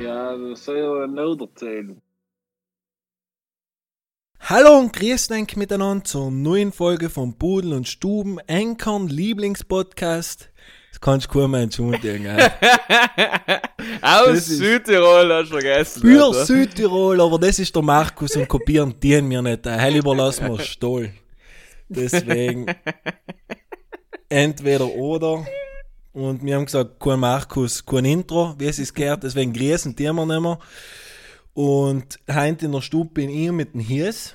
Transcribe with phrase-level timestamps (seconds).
[0.00, 2.00] Ja, das soll ja noch erzählen.
[4.50, 10.50] Hallo und grüß euch miteinander zur neuen Folge von Pudel und Stuben, Enkern Lieblingspodcast.
[10.90, 12.26] Das kannst du kaum entschuldigen.
[14.02, 16.00] Aus Südtirol hast du vergessen.
[16.00, 16.46] Für Alter.
[16.46, 19.66] Südtirol, aber das ist der Markus und kopieren die mir nicht.
[19.66, 21.12] Hell überlassen wir Stoll.
[21.88, 22.66] Deswegen
[24.28, 25.46] entweder oder.
[26.12, 30.10] Und wir haben gesagt, kein Markus, kein Intro, wie es ist gehört, deswegen grüßen die
[30.10, 30.58] wir nicht mehr.
[31.54, 34.34] Und heint in der Stube bin ich mit dem Hies,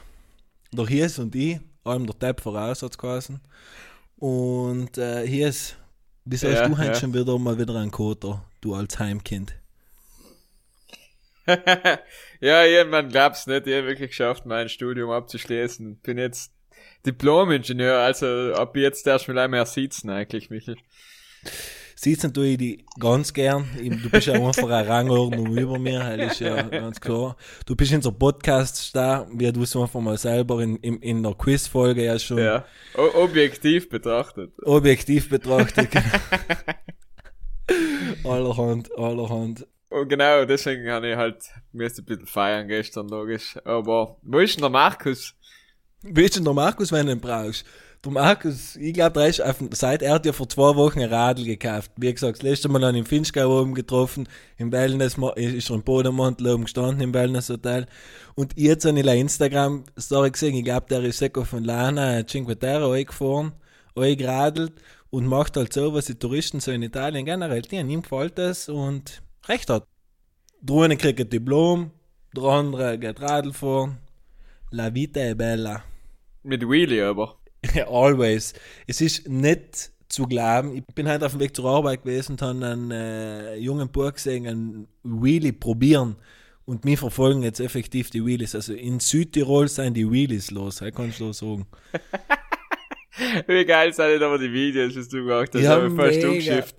[0.76, 3.40] der Hies und ich, allem der Tab voraus hat's geheißen.
[4.18, 5.76] Und äh, Hies,
[6.24, 6.96] wieso Ja, hast du ja.
[6.96, 9.56] schon wieder mal wieder einen Koter, du als Heimkind?
[12.40, 15.98] ja, irgendwann glaub's nicht, ich hab wirklich geschafft, mein Studium abzuschließen.
[15.98, 16.52] Bin jetzt
[17.06, 20.78] Diplom-Ingenieur, also ab jetzt darfst du mehr sitzen eigentlich, Michel.
[21.98, 23.66] Sitzen tue ich die ganz gern.
[23.78, 27.38] Du bist ja einfach eine Rangordnung über mir, das ist ja ganz klar.
[27.66, 31.24] Du bist in so Podcast da, wie du es einfach mal selber in, in, in
[31.24, 32.66] der Quizfolge ja schon Ja,
[32.98, 34.52] o objektiv betrachtet.
[34.64, 35.90] objektiv betrachtet.
[38.24, 39.66] allerhand, allerhand.
[39.90, 41.38] Und genau, deswegen habe ich halt,
[41.72, 43.58] müsste ein bisschen feiern gestern, logisch.
[43.64, 45.34] Aber, wo ist denn der Markus?
[46.02, 47.66] Willst du den Markus, wenn du ihn brauchst?
[48.06, 51.10] Der Markus, ich glaube, der ist auf, seit er hat ja vor zwei Wochen ein
[51.10, 51.92] Radl gekauft.
[51.98, 55.82] Wie gesagt, das letzte Mal an im Finchgau oben getroffen, im Wellness, ist er im
[55.82, 57.88] Bodenmantel oben gestanden, im Wellness Hotel.
[58.36, 62.60] Und jetzt habe ich eine Instagram-Story gesehen, ich glaube, der ist Seco von Lana, Cinque
[62.60, 63.54] Terre, eingefahren,
[63.96, 64.74] eingeradelt
[65.10, 67.90] und macht halt so, was die Touristen so in Italien generell tun.
[67.90, 69.88] Ihm gefällt das und recht hat.
[70.62, 71.90] Der eine kriegt ein Diplom,
[72.36, 73.98] der andere geht Radl fahren.
[74.70, 75.84] La vita è bella.
[76.44, 77.40] Mit Wheelie aber.
[77.88, 78.54] Always.
[78.88, 80.76] Es ist nicht zu glauben.
[80.76, 84.14] Ich bin halt auf dem Weg zur Arbeit gewesen und habe einen äh, jungen Bub
[84.14, 86.16] gesehen, einen Wheelie probieren.
[86.66, 88.56] Und mir verfolgen jetzt effektiv die Wheelies.
[88.56, 91.68] Also in Südtirol sind die Wheelies los, das kannst du so sagen.
[93.48, 96.76] Wie geil sind aber die Videos, was du gemacht hast, Ja, ich fast umgeschifft.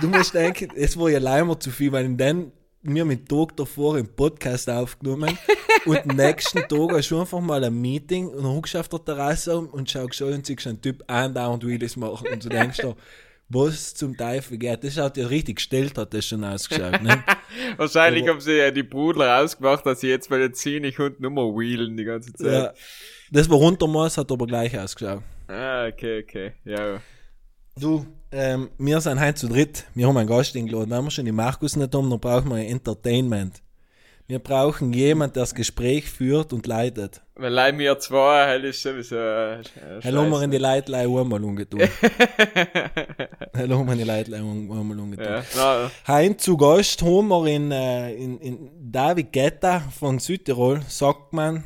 [0.00, 2.52] Du musst denken, es war ja leider zu viel, weil in den
[2.82, 5.36] wir mit Tag davor einen Podcast aufgenommen
[5.86, 8.88] und am nächsten Tag hast du einfach mal ein Meeting und dann hockst du auf
[8.88, 12.48] der Terrasse um und schaust schon und siehst einen Typ andauernd Wheelies machen und du
[12.48, 12.94] denkst dir,
[13.50, 17.24] was zum Teufel geht, das schaut ja richtig gestellt, hat das schon ausgeschaut, ne?
[17.78, 21.18] Wahrscheinlich Aber- haben sie ja die Brudler ausgemacht, dass sie jetzt bei den Ziehen und
[21.20, 22.52] nur mal wheelen die ganze Zeit.
[22.52, 22.72] ja.
[23.30, 25.22] Das war runtermaß, hat aber gleich ausgeschaut.
[25.48, 26.52] Ah, okay, okay.
[26.64, 27.00] Ja.
[27.80, 29.84] Du, ähm, wir sind heute zu dritt.
[29.94, 30.90] Wir haben einen Gast eingeladen.
[30.90, 33.62] Wenn wir schon den Markus nicht haben, dann brauchen wir ein Entertainment.
[34.26, 37.22] Wir brauchen jemand, der das Gespräch führt und leitet.
[37.34, 39.16] Weil leih mir zwei, hell ist sowieso.
[39.16, 39.62] Äh,
[40.04, 41.88] Hallo, haben wir in die Leitlei einmal umgetan.
[43.56, 45.44] Hallo, haben wir in die Leitlei einmal umgetan.
[45.56, 45.90] ja.
[46.06, 51.64] Heim zu Gast haben wir in, äh, in, in David Guetta von Südtirol, sagt man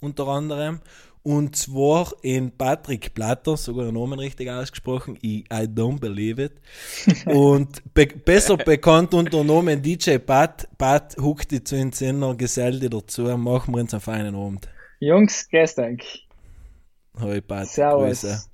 [0.00, 0.80] unter anderem.
[1.24, 6.52] Und zwar in Patrick Platter, sogar den Namen richtig ausgesprochen, I, I don't believe it.
[7.26, 10.68] Und be besser bekannt unter dem Namen DJ Pat.
[10.76, 14.68] Pat huckt die zu den Sender, gesell dazu, machen wir uns einen feinen Abend.
[14.98, 16.28] Jungs, euch.
[17.20, 18.22] Hoi Pat, Servus.
[18.22, 18.51] Grüße.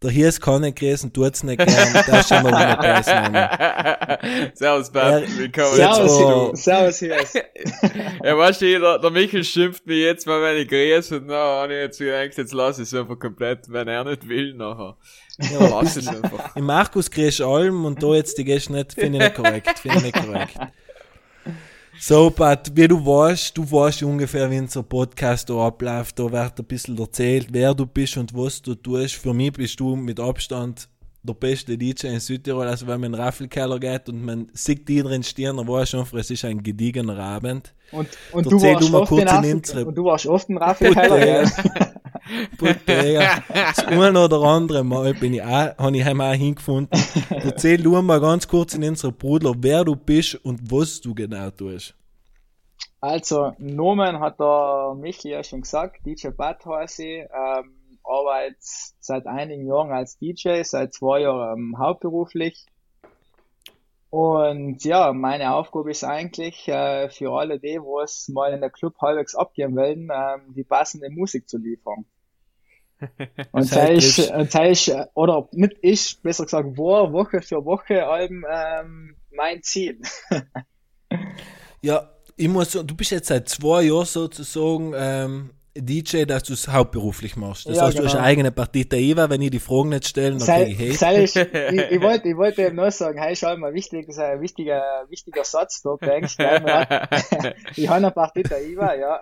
[0.00, 4.18] Der hier ist kann nicht grüßen, tut's nicht gern, das ist schon mal wieder Preisnahme.
[4.54, 4.92] Servus.
[4.94, 5.74] Ja, Willkommen.
[5.74, 7.34] Servus, war- Servus, Hirs.
[8.24, 11.34] Ja, weißt du, der, der Michel schimpft mich jetzt mal, wenn ich grüße und na,
[11.62, 14.96] habe ich jetzt gedacht, jetzt lass ich es einfach komplett, wenn er nicht will, nachher.
[15.40, 16.54] Ja, lass es einfach.
[16.54, 19.78] Im Markus kriegst du allem und da jetzt die gehst nicht, finde ich nicht korrekt.
[19.80, 20.56] Finde ich nicht korrekt.
[22.00, 26.18] So, Pat, wie du weißt, du weißt ungefähr, wie unser Podcast da abläuft.
[26.18, 29.14] Da wird ein bisschen erzählt, wer du bist und was du tust.
[29.16, 30.88] Für mich bist du mit Abstand
[31.24, 32.66] der beste DJ in Südtirol.
[32.68, 35.96] Also, wenn man in den Raffelkeller geht und man sieht die drin stehen, dann weiß
[35.96, 37.74] einfach, es ist ein gediegener Abend.
[37.90, 39.38] Und, und, du du warst Afrika.
[39.40, 41.50] unsere- Und du warst oft in Raffelkeller,
[43.12, 43.42] Ja.
[43.50, 47.00] Das eine oder andere Mal bin ich auch, habe ich heim auch hingefunden.
[47.30, 51.50] Erzähl du mal ganz kurz in unserer Brudler, wer du bist und was du genau
[51.50, 51.94] tust.
[53.00, 59.26] Also, Nomen hat der Michi ja schon gesagt, DJ Bad heiße ich, ähm, arbeite seit
[59.26, 62.66] einigen Jahren als DJ, seit zwei Jahren ähm, hauptberuflich.
[64.10, 68.70] Und ja, meine Aufgabe ist eigentlich, äh, für alle die, wo es mal in der
[68.70, 72.06] Club halbwegs abgehen wollen, ähm, die passende Musik zu liefern.
[73.52, 78.06] Und sei ich, und sei ich, oder nicht ich, besser gesagt, war Woche für Woche
[78.06, 80.00] allem ähm, mein Ziel.
[81.80, 86.68] ja, ich muss du bist jetzt seit zwei Jahren sozusagen ähm, DJ, dass du es
[86.68, 87.68] hauptberuflich machst.
[87.68, 88.02] Das ja, heißt, genau.
[88.02, 91.00] du hast eine eigene Partita IVA, wenn ich die Fragen nicht stelle, dann kriege ich
[91.00, 91.22] Hate.
[91.22, 91.46] Ich, ich,
[91.92, 94.82] ich, wollte, ich wollte eben nur sagen, hey, schau mal, wichtig, das ist ein wichtiger,
[95.08, 96.36] wichtiger Satz da, denkst
[97.76, 99.20] Ich habe eine Partita IVA, ja.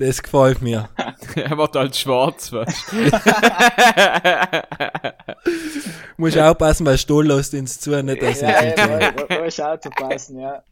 [0.00, 0.88] Das gefällt mir.
[1.36, 2.94] er macht halt schwarz, weißt
[6.16, 9.78] Muss aufpassen, weil Stoll lässt ins zu, nicht dass ja, ja, da, da ist auch
[9.78, 10.62] zu passen, ja.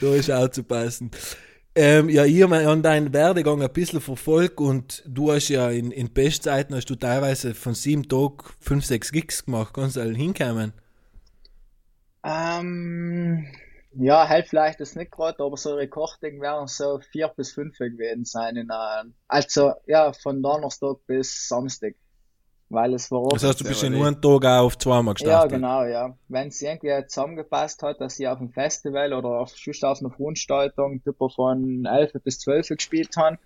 [0.00, 1.10] Da ist auch zu passen.
[1.74, 5.90] Ähm, ja, ich habe an deinen Werdegang ein bisschen verfolgt und du hast ja in,
[5.90, 9.74] in Bestzeiten hast du teilweise von sieben Tagen fünf, sechs Gigs gemacht.
[9.74, 10.72] Kannst du halt hinkommen?
[12.24, 13.48] Ähm,
[13.92, 18.24] ja, halt vielleicht das nicht gerade, aber so Recording werden so vier bis fünf gewesen
[18.24, 18.56] sein.
[18.56, 21.94] In, uh, also, ja, von Donnerstag bis Samstag.
[22.70, 25.52] Weil es war Das heißt, du bist ja nur einen Tag auch auf zweimal gestartet?
[25.52, 26.14] Ja, genau, ja.
[26.28, 30.10] Wenn es irgendwie zusammengepasst hat, dass ich auf einem Festival oder auf, just auf einer
[30.10, 33.38] Veranstaltung Typen von 11 bis 12 gespielt habe,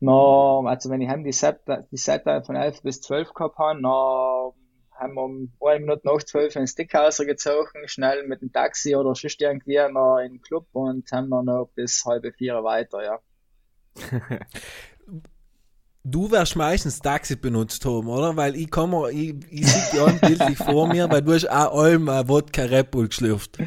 [0.00, 1.60] no, also wenn ich die Set,
[1.92, 4.54] die Set von 11 bis 12 gehabt habe, no,
[5.00, 9.14] haben wir um eine Minute nach 12 ein Stickhaus gezogen, schnell mit dem Taxi oder
[9.14, 13.18] sonst irgendwie noch in den Club und haben dann noch bis halbe vier weiter, ja.
[16.02, 18.34] Du wirst meistens Taxi benutzt haben, oder?
[18.34, 22.26] Weil ich komme, ich, ich sehe dich bildlich vor mir, weil du hast auch einmal
[22.26, 23.58] Wodka Red Bull geschlürft.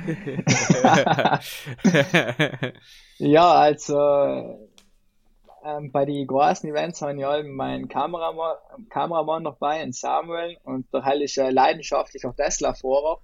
[3.19, 4.57] ja, also
[5.63, 8.57] ähm, bei den großen Events habe ich halt meinen Kameramann,
[8.89, 13.19] Kameramann noch bei, einen Samuel, und der Hell ist ein leidenschaftlicher Tesla-Fahrer.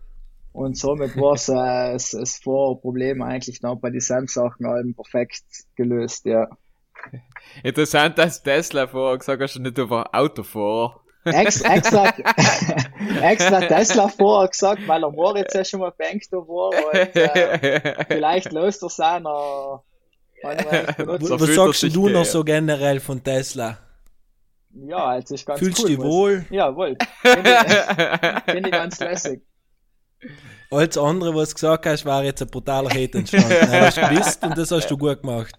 [0.51, 5.43] Und somit war es äh, das, das Vorproblem eigentlich noch bei den Sam-Sachen perfekt
[5.75, 6.47] gelöst, ja.
[7.63, 10.99] Interessant, dass Tesla vorher gesagt hast, nicht über Autofahrer.
[11.25, 12.05] Ex, extra,
[13.21, 18.51] extra Tesla vorher gesagt, weil er Moritz ja schon mal bankt war und äh, vielleicht
[18.51, 19.83] löst er seiner.
[20.43, 23.77] Was sagst du noch so generell von Tesla?
[24.71, 25.85] Ja, also ich ganz Fühlst cool.
[25.85, 26.45] du dich wohl?
[26.49, 26.95] Ja, wohl.
[27.21, 29.41] Finde ich, ganz lässig.
[30.71, 33.49] Alles andere, was du gesagt hast, war jetzt ein brutaler Hate entstanden.
[33.59, 35.55] Du hast gewusst und das hast du gut gemacht.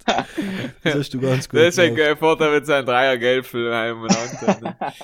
[0.85, 2.11] Das hast du ganz gut Deswegen gemacht.
[2.13, 4.77] Deswegen fährt er mit seinem Dreier für umeinander.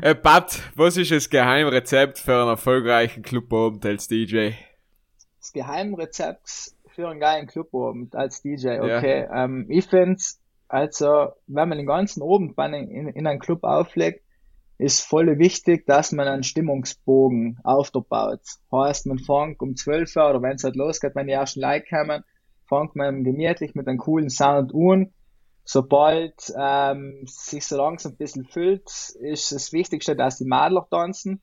[0.00, 4.50] äh, Pat, was ist das Geheimrezept für einen erfolgreichen Clubabend als DJ?
[5.40, 9.22] Das Geheimrezept für einen geilen Clubabend als DJ, okay.
[9.22, 9.44] Ja.
[9.44, 10.22] Ähm, ich finde,
[10.68, 14.22] also, wenn man den ganzen Abend in, in einen Club auflegt,
[14.78, 18.40] ist voll wichtig, dass man einen Stimmungsbogen aufbaut.
[18.72, 21.88] Heißt, man fängt um 12 Uhr oder wenn es halt losgeht, wenn die ersten Like
[21.88, 22.24] kommen,
[22.66, 25.12] fängt man gemütlich mit einem coolen Sound an.
[25.64, 28.88] Sobald ähm, sich so langsam ein bisschen füllt,
[29.20, 31.42] ist das Wichtigste, dass die Madler tanzen.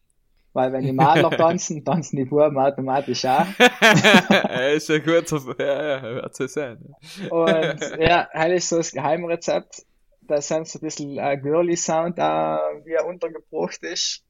[0.54, 3.46] Weil wenn die Madler tanzen, tanzen die Buben automatisch auch.
[4.76, 6.96] ist ja gut, ja, ja, wird so sein.
[7.30, 9.86] Und ja, das ist so das Geheimrezept
[10.28, 14.24] da sind so ein bisschen äh, girly Sound da, wie er untergebracht ist.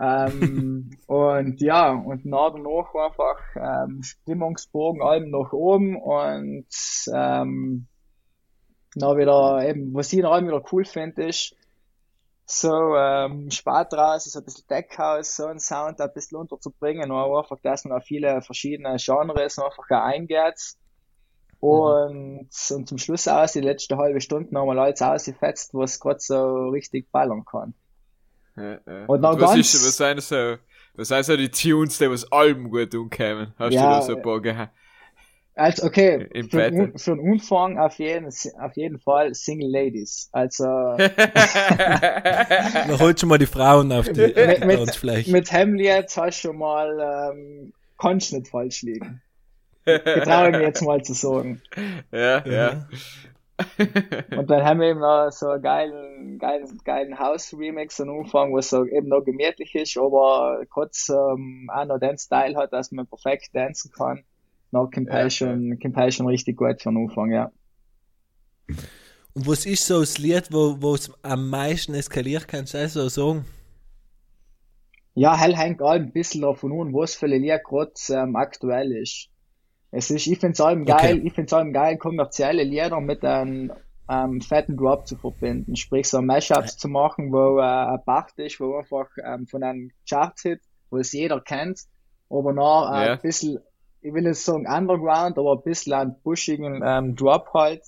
[0.00, 6.66] ähm, und ja, und nach und nach einfach ähm, Stimmungsbogen allem nach oben und
[7.12, 7.86] ähm,
[8.96, 11.56] dann wieder eben, was ich noch wieder cool finde, ist
[12.46, 17.18] so ähm, spät draußen, so ein bisschen Deckhaus, so ein Sound ein bisschen unterzubringen und
[17.18, 20.76] einfach, dass man auf viele verschiedene Genres einfach eingeht
[21.60, 22.48] und, mhm.
[22.76, 27.10] und zum Schluss aus, die letzte halbe Stunde nochmal alles ausgefetzt, was gerade so richtig
[27.10, 27.74] ballern kann.
[28.56, 29.06] Ja, ja.
[29.06, 30.56] Und dann was, ganz, ist, was sind so,
[30.94, 33.54] was sind so die Tunes, die was Alben gut umkämen?
[33.58, 34.74] Hast ja, du da so ein paar gehabt?
[35.56, 40.28] Also, okay, für, un, für den Umfang auf jeden, auf jeden Fall Single Ladies.
[40.32, 40.64] Also.
[40.64, 41.08] Dann
[42.98, 47.72] holst du mal die Frauen auf die mit, mit, mit Hamlet hast du mal, ähm,
[47.98, 49.22] kannst nicht falsch liegen.
[49.84, 51.62] Getraue mir jetzt mal zu sagen.
[52.10, 52.88] Ja, ja.
[54.36, 58.70] und dann haben wir eben noch so einen geilen, geilen, geilen House-Remix am Anfang, was
[58.70, 63.06] so eben noch gemütlich ist, aber kurz ähm, auch noch den Style hat, dass man
[63.06, 64.24] perfekt tanzen kann.
[64.74, 67.52] Noch Compassion, ja, Compassion richtig gut für den Anfang, ja.
[69.34, 73.44] Und was ist so das Lied, wo es am meisten eskaliert, kannst du so sagen?
[75.14, 78.90] Ja, hell hängt all ein bisschen davon an, was für ein Lied gerade ähm, aktuell
[78.92, 79.28] ist.
[79.92, 81.22] Es ist, ich finde es allem geil, okay.
[81.24, 83.72] ich finde es allem geil, kommerzielle Lieder mit einem
[84.10, 85.76] ähm, fetten Drop zu verbinden.
[85.76, 89.92] Sprich, so Mashups zu machen, wo äh, ein Bach ist, wo einfach ähm, von einem
[90.08, 91.82] Chart-Hit, wo es jeder kennt,
[92.28, 93.12] aber noch äh, yeah.
[93.12, 93.60] ein bisschen,
[94.04, 97.82] ich will nicht sagen Underground, aber ein bisschen einen bushigen ähm, Drop halt,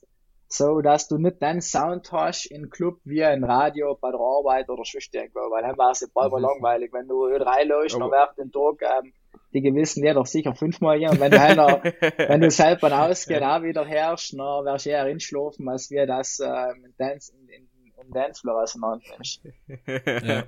[0.48, 4.68] so dass du nicht den Sound hast im Club wie ein Radio bei der Arbeit
[4.70, 6.46] oder sonst irgendwo, weil dann war es ja bald mal Mhm.
[6.46, 9.12] langweilig, wenn du Ö3 läufst, dann während den Tag ähm,
[9.52, 11.82] die gewissen Lieder sicher fünfmal hier und wenn du einer,
[12.30, 16.40] wenn du selber ausgehst, auch wieder herrschst, dann wirst du eher hinschlafen, als wir das
[16.40, 17.68] ähm, in Dance, in, in,
[18.00, 19.04] im Dancefloor auseinander.
[20.24, 20.44] Ja.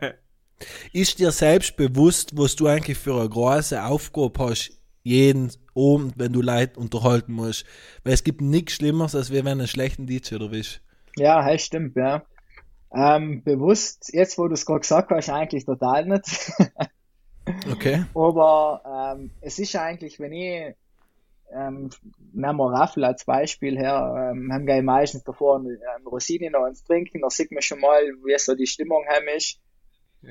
[0.93, 4.78] Ist dir selbst bewusst, was du eigentlich für eine große Aufgabe hast,
[5.09, 7.65] jeden Abend, wenn du Leute unterhalten musst?
[8.05, 10.81] Weil es gibt nichts Schlimmeres, als wenn du einen schlechten DJ erwischst.
[11.17, 12.23] Ja, hey, stimmt, ja.
[12.95, 16.53] Ähm, bewusst, jetzt wo du es gerade gesagt hast, eigentlich total nicht.
[17.71, 18.05] Okay?
[18.15, 20.75] Aber ähm, es ist eigentlich, wenn ich,
[21.53, 21.91] ähm,
[22.33, 26.67] nehmen wir Raffel als Beispiel her, ähm, haben wir meistens davor eine, eine Rosine noch
[26.67, 29.61] ins Trinken, da sieht man schon mal, wie so die Stimmung heim ist.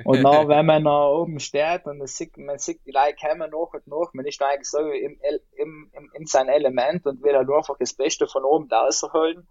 [0.03, 3.49] Und dann, wenn man da oben steht und man sieht, man sieht die Leute kommen
[3.49, 5.17] nach und nach, man ist eigentlich so im,
[5.55, 9.47] im, im, in sein Element und will halt einfach das Beste von oben da rausholen.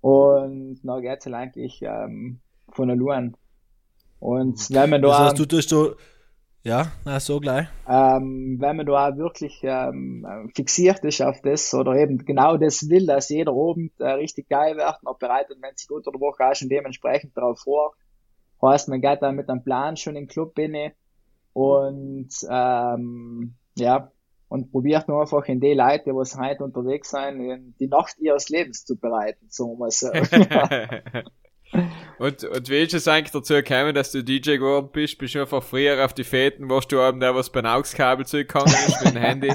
[0.00, 2.40] Und dann geht's halt eigentlich ähm,
[2.70, 3.36] von allein.
[4.20, 5.94] Und wenn man da Das heißt, du tust du.
[6.62, 7.68] Ja, na, so gleich.
[7.86, 12.88] ähm, wenn man da auch wirklich ähm, fixiert ist auf das oder eben genau das
[12.88, 16.42] will, dass jeder Abend äh, richtig geil wird, und bereitet man sich unter der Woche
[16.42, 17.94] auch schon dementsprechend darauf vor.
[18.68, 20.92] Heißt, man geht dann mit einem Plan schon in den Club inne
[21.52, 24.10] und ähm, ja,
[24.48, 28.16] und probiert nur einfach in die Leute, die was heute unterwegs sind, in die Nacht
[28.18, 30.08] ihres Lebens zu bereiten, wir mal so.
[32.18, 35.18] und, und wie ist es eigentlich dazu gekommen, dass du DJ geworden bist?
[35.18, 38.74] Bist du einfach früher auf die Fäden, warst du abend der, was beim AUX-Kabel zugegangen
[38.86, 39.48] ist mit dem Handy?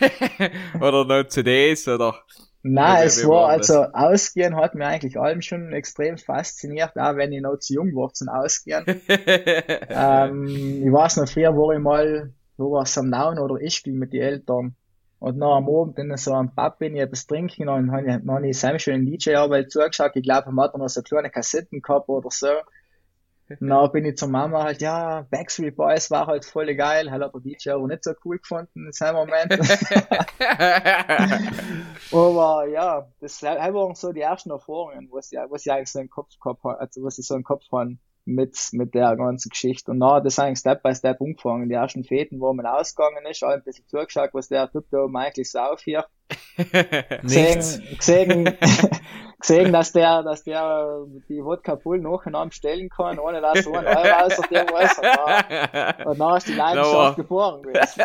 [0.80, 2.22] oder noch CDs, oder?
[2.68, 7.40] Nein, es war, also Ausgehen hat mir eigentlich allem schon extrem fasziniert, auch wenn ich
[7.40, 8.84] noch zu jung war zum Ausgehen.
[9.08, 10.46] ähm,
[10.84, 14.12] ich weiß noch, früher war ich mal, wo war es am Nauen oder Ischgl mit
[14.12, 14.74] den Eltern.
[15.18, 18.06] Und noch am Abend in so einem Pub bin ich etwas trinken und dann habe
[18.06, 20.12] ich, hab ich Sam schon in DJ-Arbeit zugeschaut.
[20.14, 22.48] Ich glaube, er hat noch so kleine Kassetten gehabt oder so.
[23.48, 27.32] Dann bin ich zur Mama halt, ja, Backstreet Boys war halt voll geil, halt hat
[27.32, 29.52] der DJ aber nicht so cool gefunden in seinem Moment.
[32.12, 36.10] Aber ja, das waren so die ersten Erfahrungen, was ich, was ich eigentlich so im
[36.10, 39.92] Kopf gehabt habe, also was ich so im Kopf habe mit, mit der ganzen Geschichte.
[39.92, 41.68] Und dann hat das eigentlich Step by Step umgefangen.
[41.68, 45.04] Die ersten Fäden, wo man ausgegangen ist, alle ein bisschen zugeschaut, was der Typ da
[45.04, 46.08] oben eigentlich so aufhört.
[47.22, 47.80] Nichts.
[47.96, 48.58] Gesehen, gesehen,
[49.40, 53.86] gesehen, dass der, dass der die Wodka Pull nacheinander bestellen kann, ohne dass so ein
[53.86, 54.98] Euro außer dem was.
[54.98, 58.02] Und dann, und dann ist die Leidenschaft geboren gewesen.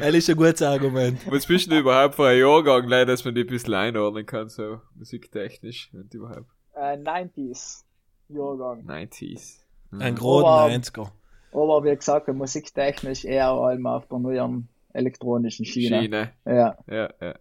[0.00, 1.20] Das ist ein gutes Argument.
[1.30, 4.24] Was bist du denn überhaupt für ein Jahrgang, leider, dass man die ein bisschen einordnen
[4.24, 6.55] kann, so musiktechnisch, und überhaupt?
[6.76, 7.84] Äh, 90s
[8.28, 8.84] Jahrgang.
[8.86, 9.64] 90s.
[9.92, 10.16] Ein Mhm.
[10.18, 11.10] großen Aber- 90er.
[11.52, 16.02] Aber wie gesagt, musiktechnisch eher allem auf der neuen elektronischen Schiene.
[16.02, 16.32] Schiene.
[16.44, 16.76] Ja.
[16.86, 17.34] Ja, ja.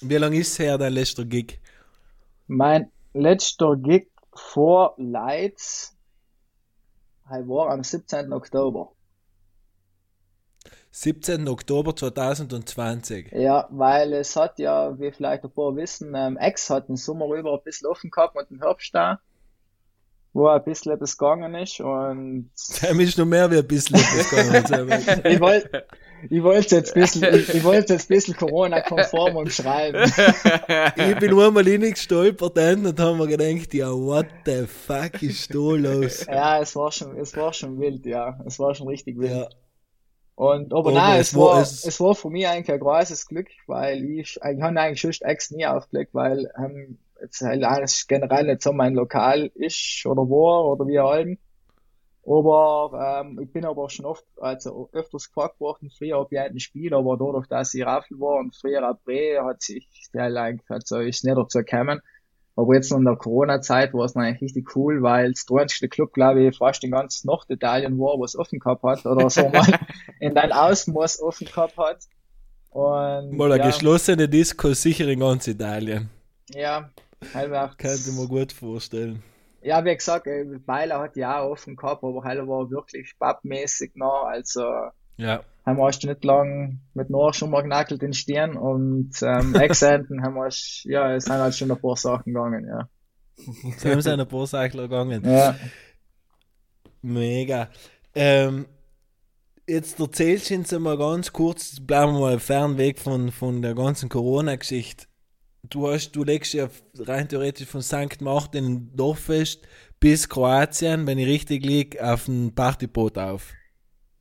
[0.00, 1.60] Wie lange ist her dein letzter Gig?
[2.46, 5.96] Mein letzter Gig vor Lights
[7.24, 8.32] war am 17.
[8.32, 8.92] Oktober.
[10.90, 11.48] 17.
[11.48, 13.32] Oktober 2020.
[13.32, 17.26] Ja, weil es hat ja, wie vielleicht ein paar wissen, ähm, X hat den Sommer
[17.34, 19.20] über ein bisschen offen gehabt und den Herbst da,
[20.32, 24.30] wo ein bisschen etwas gegangen ist und Sam ist noch mehr wie ein bisschen etwas
[24.30, 25.22] gegangen.
[25.24, 25.86] ich wollte
[26.30, 30.02] ich wollte jetzt ein bisschen, ich, ich jetzt ein bisschen Corona-konform umschreiben.
[30.96, 35.58] ich bin einmal reingestolpert dann und haben mir gedacht, ja, what the fuck ist da
[35.58, 36.26] los?
[36.26, 38.38] Ja, es war schon, es war schon wild, ja.
[38.46, 39.30] Es war schon richtig wild.
[39.30, 39.48] Ja,
[40.36, 43.48] Und, aber, Aber nein, es war- es- es war für mich eigentlich ein großes Glück,
[43.66, 48.44] weil ich, ich habe eigentlich schon Ex nie aufgelegt, weil, ähm, jetzt halt alles generell
[48.46, 51.38] nicht so mein Lokal ist oder war oder wie allem.
[52.26, 56.58] Aber, ähm, ich bin aber schon oft, also öfters gefragt worden, früher ob ich ein
[56.60, 60.98] Spiel, aber dadurch, dass ich Raffel war und früher Bre, hat sich der eigentlich, also
[61.00, 62.00] ist nicht dazu gekommen.
[62.56, 66.42] Aber jetzt in der Corona-Zeit war es eigentlich richtig cool, weil der einzige Club, glaube
[66.48, 69.66] ich, fast in ganz Norditalien war, was offen gehabt hat, oder so mal
[70.20, 71.98] in dein Ausmaß offen gehabt hat.
[72.70, 76.10] Und mal eine ja, geschlossene Disco sicher in ganz Italien.
[76.50, 76.90] ja,
[77.32, 77.76] halbwegs.
[77.78, 79.22] Kann ich mir gut vorstellen.
[79.62, 83.92] Ja, wie gesagt, äh, Weiler hat ja auch offen gehabt, aber Heiler war wirklich pappmäßig
[83.96, 84.62] noch, also
[85.16, 85.42] Ja.
[85.64, 90.22] haben wir erst nicht lang mit Noah schon mal knackelt in Stirn und ähm, Accenten
[90.22, 92.88] haben wir, erst- ja, es sind halt schon ein paar Sachen gegangen, ja.
[93.78, 95.22] Sam sind ein paar Sachen gegangen.
[95.24, 95.56] Ja,
[97.02, 97.68] Mega.
[98.14, 98.66] Ähm,
[99.66, 104.08] jetzt erzählst du uns mal ganz kurz, bleiben wir mal fernweg von, von der ganzen
[104.08, 105.06] Corona-Geschichte.
[105.68, 106.68] Du hast, du legst ja
[106.98, 108.20] rein theoretisch von St.
[108.20, 109.66] Martin in Dorffest
[109.98, 113.52] bis Kroatien, wenn ich richtig liege, auf ein Partyboot auf.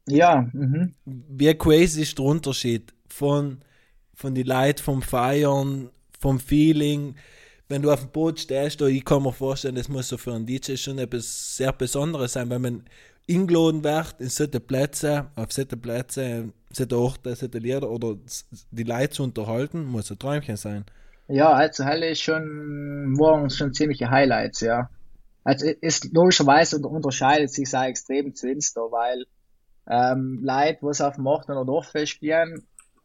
[0.07, 0.95] ja, mhm.
[1.05, 3.63] Wie crazy ist der Unterschied von
[4.15, 7.15] von die Leid, vom Feiern, vom Feeling.
[7.67, 10.45] Wenn du auf dem Boot stehst, ich kann mir vorstellen, das muss so für einen
[10.45, 12.83] DJ schon etwas sehr Besonderes sein, wenn man
[13.29, 18.15] eingeladen wird in solche Plätze, auf solche Plätze, solche Orte, solche Lieder oder
[18.71, 20.85] die Leute zu unterhalten, muss ein Träumchen sein.
[21.27, 24.89] Ja, also Halle ist schon morgen schon ziemliche Highlights, ja.
[25.43, 29.25] Also ist logischerweise unterscheidet sich sehr extrem zu Insta, weil
[29.87, 31.49] ähm, Leute, was auf dem 8.
[31.49, 32.63] oder Dorffest spielen,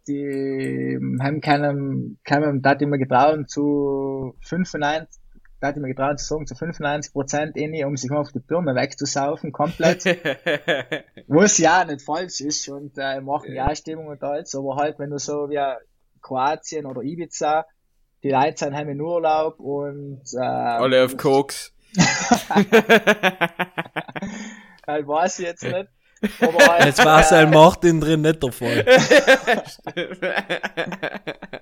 [0.08, 5.19] die haben keinen, keinen, da immer getrauen zu 95,
[5.60, 8.40] da hat ich mir getraut zu sagen, zu 95 Prozent inne, um sich auf die
[8.40, 10.04] Birne wegzusaufen, komplett.
[11.28, 15.10] Was ja nicht falsch ist und äh, machen ja Stimmung und alles, aber halt, wenn
[15.10, 15.60] du so wie
[16.22, 17.66] Kroatien oder Ibiza,
[18.22, 21.72] die Leute sind haben in Urlaub und äh, alle auf Koks.
[22.46, 22.72] halt
[25.08, 25.88] weiß ich jetzt nicht.
[26.40, 28.84] Aber halt, jetzt war es ein Martin drin nicht der Fall.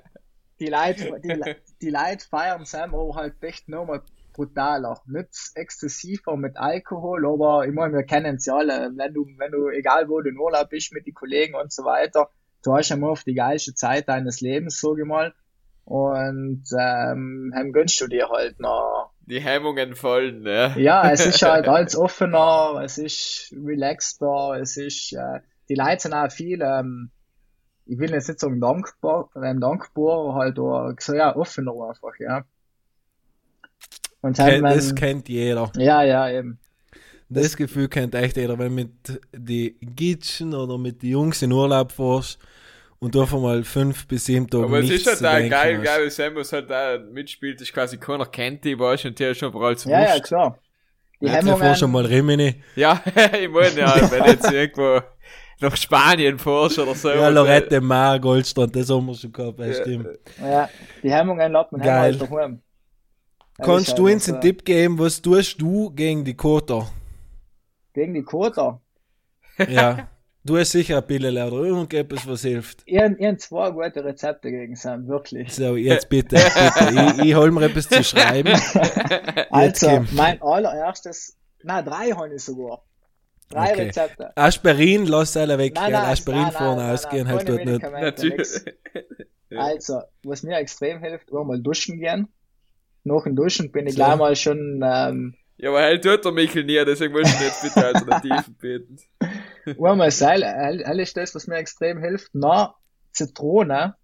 [0.61, 1.41] die Leute, die,
[1.83, 4.03] die Leute feiern Sam auch halt echt nochmal
[4.39, 5.01] brutaler.
[5.07, 8.93] Nicht exzessiver mit Alkohol, aber ich meine, wir kennen es ja alle.
[8.95, 11.85] Wenn du, wenn du, egal wo du in Urlaub bist mit den Kollegen und so
[11.85, 12.31] weiter,
[12.63, 15.35] du hast ja mal auf die geilste Zeit deines Lebens, sag ich mal.
[15.85, 19.11] Und ähm, dann gönnst du dir halt noch.
[19.27, 20.75] Die Hemmungen fallen, ne?
[20.77, 26.13] Ja, es ist halt alles offener, es ist relaxter, es ist, äh, die Leute sind
[26.13, 27.11] auch viel, ähm,
[27.89, 32.45] ich will jetzt nicht sagen dankbar, ähm, dankbar, halt auch so, ja, offener einfach, ja.
[34.21, 35.71] Und Ken, man, das kennt jeder.
[35.77, 36.59] Ja, ja, eben.
[37.29, 41.53] Das, das Gefühl kennt echt jeder, wenn mit die Gitschen oder mit den Jungs in
[41.53, 42.39] Urlaub fährst
[42.99, 46.07] und du einfach mal fünf bis sieben Tage Aber es ist halt da geil, geil,
[46.07, 49.39] wie Sam, was halt da mitspielt, ist quasi keiner kennt die, weißt und der ist
[49.39, 50.15] schon überall zum Ja, Wurst.
[50.15, 50.59] ja, klar.
[51.21, 51.75] Die Hemmungen...
[51.75, 52.63] schon mal Rimini.
[52.77, 53.03] Ja,
[53.41, 55.01] ich meine, ja, wenn jetzt irgendwo
[55.61, 57.11] nach Spanien fährst oder so.
[57.11, 60.09] Ja, Lorette Mar, Goldstrand, das haben wir schon gehabt, ja, stimmt.
[60.41, 60.69] Ja,
[61.03, 62.19] die Hemmungen lässt man Geil.
[62.19, 62.63] halt daheim.
[63.61, 66.89] Kannst du uns einen Tipp geben, was tust du gegen die Koter?
[67.93, 68.81] Gegen die Koter?
[69.69, 70.09] Ja.
[70.45, 72.83] Du hast sicher ein Pille oder irgendetwas, was hilft.
[72.87, 75.53] Ich habe zwei gute Rezepte gegen Sam, wirklich.
[75.53, 76.37] So, jetzt bitte.
[76.37, 77.13] bitte.
[77.23, 78.59] ich, ich hol mir etwas zu schreiben.
[79.51, 82.83] also, mein allererstes, na drei habe ich sogar.
[83.49, 83.83] Drei okay.
[83.87, 84.37] Rezepte.
[84.37, 85.75] Aspirin, lass alle weg.
[85.75, 87.83] Nein, nein, Aspirin nein, vorne nein, ausgehen, nein, halt dort nicht.
[87.83, 88.49] Natürlich.
[89.57, 92.29] Also, was mir extrem hilft, mal duschen gehen.
[93.05, 93.97] Nach dem Duschen bin ich so.
[93.97, 94.83] gleich mal schon.
[94.85, 98.99] Ähm, ja, aber halt tut der Michel nie, deswegen muss ich jetzt bitte Alternativen beten.
[99.83, 102.31] Einmal Seil, alles das, was mir extrem hilft.
[102.35, 102.75] Na,
[103.13, 103.95] Zitrone.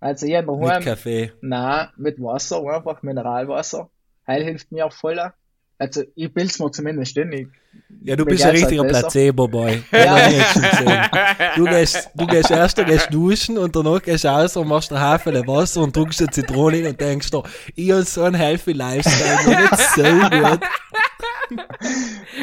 [0.00, 0.78] Also hier daheim.
[0.78, 1.32] Mit Kaffee.
[1.40, 3.90] Na, mit Wasser, einfach Mineralwasser.
[4.26, 5.34] Heil hilft mir auch voller.
[5.80, 7.32] Also, ich bild's mir zumindest in.
[7.32, 7.48] Ich
[8.02, 9.82] ja, du bist ein richtiger halt Placebo-Boy.
[9.92, 11.08] Ja.
[11.56, 14.92] du, gehst, du gehst erst du gehst duschen und danach gehst du raus und machst
[14.92, 17.42] ein Hafen Wasser und drückst eine Zitrone und denkst dir,
[17.76, 20.60] ich habe so einen healthy Lifestyle, mir nicht so gut.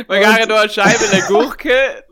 [0.08, 2.04] Man kann ja nur eine Scheibe eine Gurke.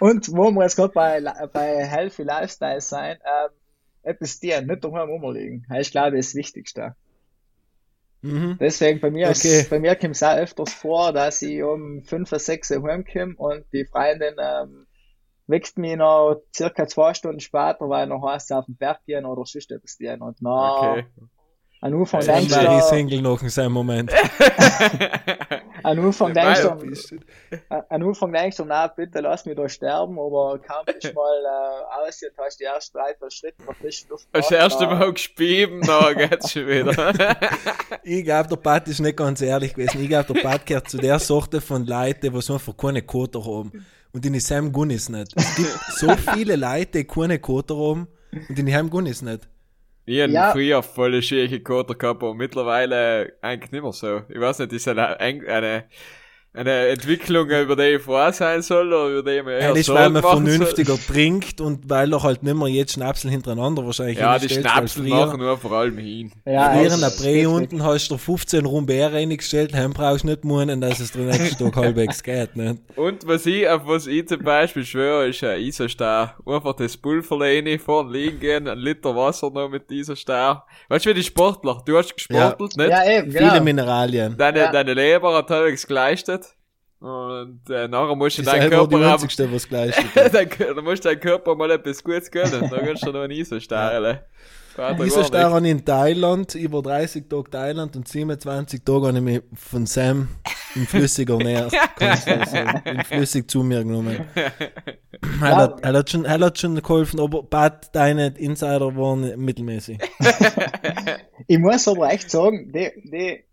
[0.00, 1.20] und wo wir jetzt gerade bei,
[1.52, 3.50] bei healthy Lifestyle sein, ähm,
[4.02, 5.66] etwas dir nicht daheim rumliegen.
[5.68, 6.96] Das ist, glaube ich, das Wichtigste.
[8.22, 8.58] Mhm.
[8.60, 9.60] Deswegen bei mir, okay.
[9.60, 12.82] ist, bei mir kommt es auch öfters vor, dass ich um 5 oder 6 Uhr
[12.88, 14.86] heimkomme und die Freundin ähm,
[15.46, 19.44] weckt mich noch circa zwei Stunden später, weil noch heißt auf den Berg gehen oder
[19.46, 20.20] sonst etwas gehen.
[20.20, 21.06] Und na, okay.
[21.80, 22.80] An Anfang also denkst du.
[22.88, 24.12] Single noch in seinem Moment.
[25.82, 27.18] an Anfang denkst du,
[27.68, 32.08] an Anfang denkst du, na bitte lass mich da sterben, aber kaum bist mal äh,
[32.08, 35.80] aus und hast die ersten drei, vier Schritte nach frischen Luft Das erste Mal gespieben,
[35.86, 36.92] da geht's schon wieder.
[38.02, 40.02] ich glaube, der Pat ist nicht ganz ehrlich gewesen.
[40.02, 43.44] Ich glaube, der Pat gehört zu der Sorte von Leuten, die so einfach keine Koter
[43.44, 43.86] haben.
[44.12, 45.32] Und in Sam Gunnis nicht.
[45.36, 48.08] Es gibt so viele Leute, die keine Koter haben
[48.48, 49.48] und in Heim Gunnis nicht.
[50.08, 50.52] Ich habe ja.
[50.52, 54.22] früher voll schwierige Koter gehabt, aber mittlerweile eigentlich nicht mehr so.
[54.30, 55.84] Ich weiß nicht, ist eine, eine,
[56.54, 60.10] eine Entwicklung, über die ich froh sein soll oder über die man eher Eigentlich, weil
[60.10, 61.14] man vernünftiger soll.
[61.14, 65.40] trinkt und weil doch halt nicht mehr jetzt Schnapsel hintereinander wahrscheinlich Ja, die Schnapsel machen
[65.40, 66.32] nur vor allem hin.
[66.46, 70.80] Ja, in der Prä unten hast du 15 Rumbeere reingestellt, heim brauchst du nicht meinen,
[70.80, 72.78] dass es den nächsten Tag halbwegs geht, nicht?
[72.96, 76.36] Und was ich, auf was ich zum Beispiel schwöre, ist ein Isostar.
[76.46, 80.66] Einfach das Pulver rein, vorne liegen gehen, ein Liter Wasser noch mit Isostar.
[80.88, 82.82] Weißt du, wie die Sportler, du hast gesportelt, ja.
[82.82, 82.90] nicht?
[82.90, 83.50] Ja, eben, genau.
[83.50, 84.36] Viele Mineralien.
[84.36, 84.72] Deine, ja.
[84.72, 86.37] deine Leber hat halbwegs geleistet.
[87.00, 89.22] Und äh, nachher musst du deinen Körper haben.
[89.22, 92.68] was gleich dann musst du deinen Körper mal etwas Gutes gönnen.
[92.68, 94.18] Dann kannst du noch einen ISO-Starren.
[94.76, 100.28] ISO-Starren in Thailand, über 30 Tage Thailand und 27 Tage habe ich mich von Sam
[100.74, 101.68] in flüssiger Nähe,
[102.84, 104.26] in flüssig zu mir genommen.
[105.40, 109.98] Er hat, er hat, schon, er hat schon geholfen, aber Bad, deine Insider waren mittelmäßig.
[111.48, 113.44] ich muss aber echt sagen, die, die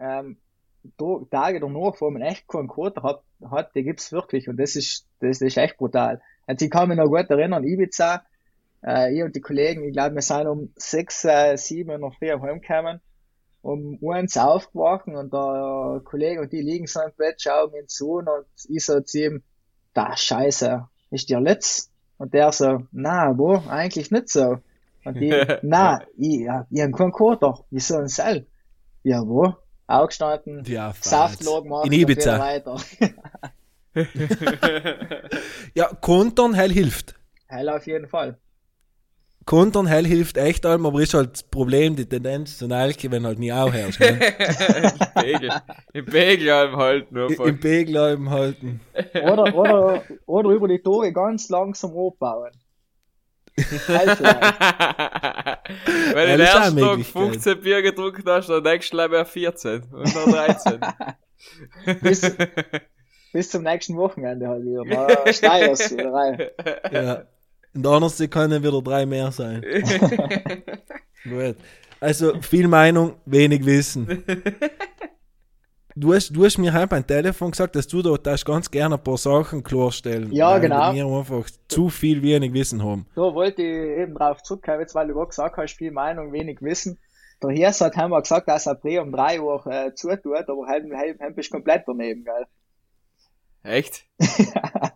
[0.00, 0.36] ähm,
[1.30, 5.06] Tage danach, wo man echt keinen Quote hat, hat die gibt's wirklich und das ist,
[5.20, 6.20] das ist echt brutal.
[6.46, 8.22] Also ich kann mich noch gut erinnern, Ibiza,
[8.84, 12.30] äh, ich und die Kollegen, ich glaube, wir sind um sechs, äh, sieben noch früh
[12.30, 13.00] heimgekommen,
[13.62, 18.14] um eins aufgewacht und der Kollege und die liegen so im Bett, schauen mir zu
[18.14, 18.28] und
[18.68, 19.42] ich so zu ihm,
[19.94, 21.90] da Scheiße, ist dir letzt?
[22.18, 24.58] Und der so, na, wo, eigentlich nicht so.
[25.04, 25.30] Und die,
[25.62, 28.46] na, ich, ja, ich hab keinen Koter, wieso ein Sell?
[29.02, 29.54] Ja, wo?
[29.92, 32.38] Aufgestanden, Ja, Saftlager gemacht In und Ibiza.
[32.38, 32.76] weiter.
[35.74, 37.14] Ja, Kontern, hell hilft.
[37.46, 38.38] Hell auf jeden Fall.
[39.44, 43.26] Kontern, hell hilft echt allem, aber ist halt das Problem, die Tendenz zu Nalke, wenn
[43.26, 44.00] halt nie auch herrscht.
[44.00, 44.08] Ne?
[45.18, 45.50] Im Pegel.
[45.92, 47.46] Im Pegel halt halten nur.
[47.46, 48.80] Im Pegel halten.
[49.14, 52.52] Oder, oder, oder über die Tore ganz langsam abbauen.
[53.56, 53.66] Wenn
[56.14, 57.22] du den ersten Tag Möglichkeit.
[57.22, 60.80] 15 Bier gedruckt hast, dann nächsten Mal mehr 14 und dann 13.
[62.00, 62.36] bis,
[63.32, 65.32] bis zum nächsten Wochenende halt wieder.
[65.32, 66.42] Steiers wieder rein.
[66.90, 67.24] Ja.
[67.74, 69.62] Und anders können wieder drei mehr sein.
[71.24, 71.56] Gut.
[72.00, 74.24] Also viel Meinung, wenig Wissen.
[75.94, 78.94] Du hast, du hast mir halt beim Telefon gesagt, dass du da darfst ganz gerne
[78.94, 80.32] ein paar Sachen klarstellen.
[80.32, 80.94] Ja, weil genau.
[80.94, 83.06] Wir einfach zu viel wenig Wissen haben.
[83.14, 86.62] Da wollte ich eben drauf zurückkommen, jetzt weil du gerade gesagt hast, viel Meinung, wenig
[86.62, 86.98] Wissen.
[87.42, 90.66] Der Hirs hat haben wir gesagt, dass er Prä um drei Uhr äh, zutut, aber
[90.66, 92.46] halt, halt, halt bist komplett daneben, gell.
[93.64, 94.06] Echt?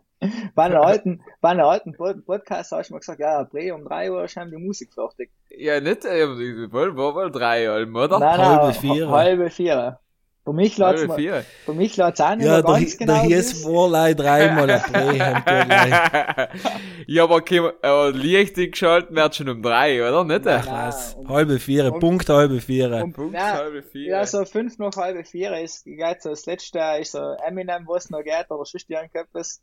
[0.54, 3.84] Bei einem alten, bei einem alten Pod- Podcast hast du mal gesagt, ja, Prä um
[3.84, 5.30] drei Uhr ist haben die Musik fertig.
[5.50, 8.18] Ja, nicht, äh, wir wollen wir wohl drei Alben, oder?
[8.18, 9.10] Nein, halbe nein, vier.
[9.10, 9.10] Halbe vier.
[9.10, 10.00] Für mich lädt's Halbe mal, vier.
[10.46, 13.20] Für mich lädt's auch nicht Ja, mehr ganz der genau.
[13.22, 13.74] Hirs wissen.
[13.74, 16.48] war leider dreimal ein
[17.08, 20.22] ja, aber, Kim, aber Licht geschalten wird schon um drei, oder?
[20.22, 20.44] Nicht?
[20.44, 20.62] Nein.
[20.64, 21.16] Was?
[21.28, 22.92] Halbe vier, Punkt halbe vier.
[22.92, 24.10] Und, Punkt ja, halbe vier.
[24.12, 28.08] ja, so fünf nach halbe vier ist, geht so das letzte, ist so Eminem, was
[28.10, 29.60] noch geht, oder sonst irgendetwas.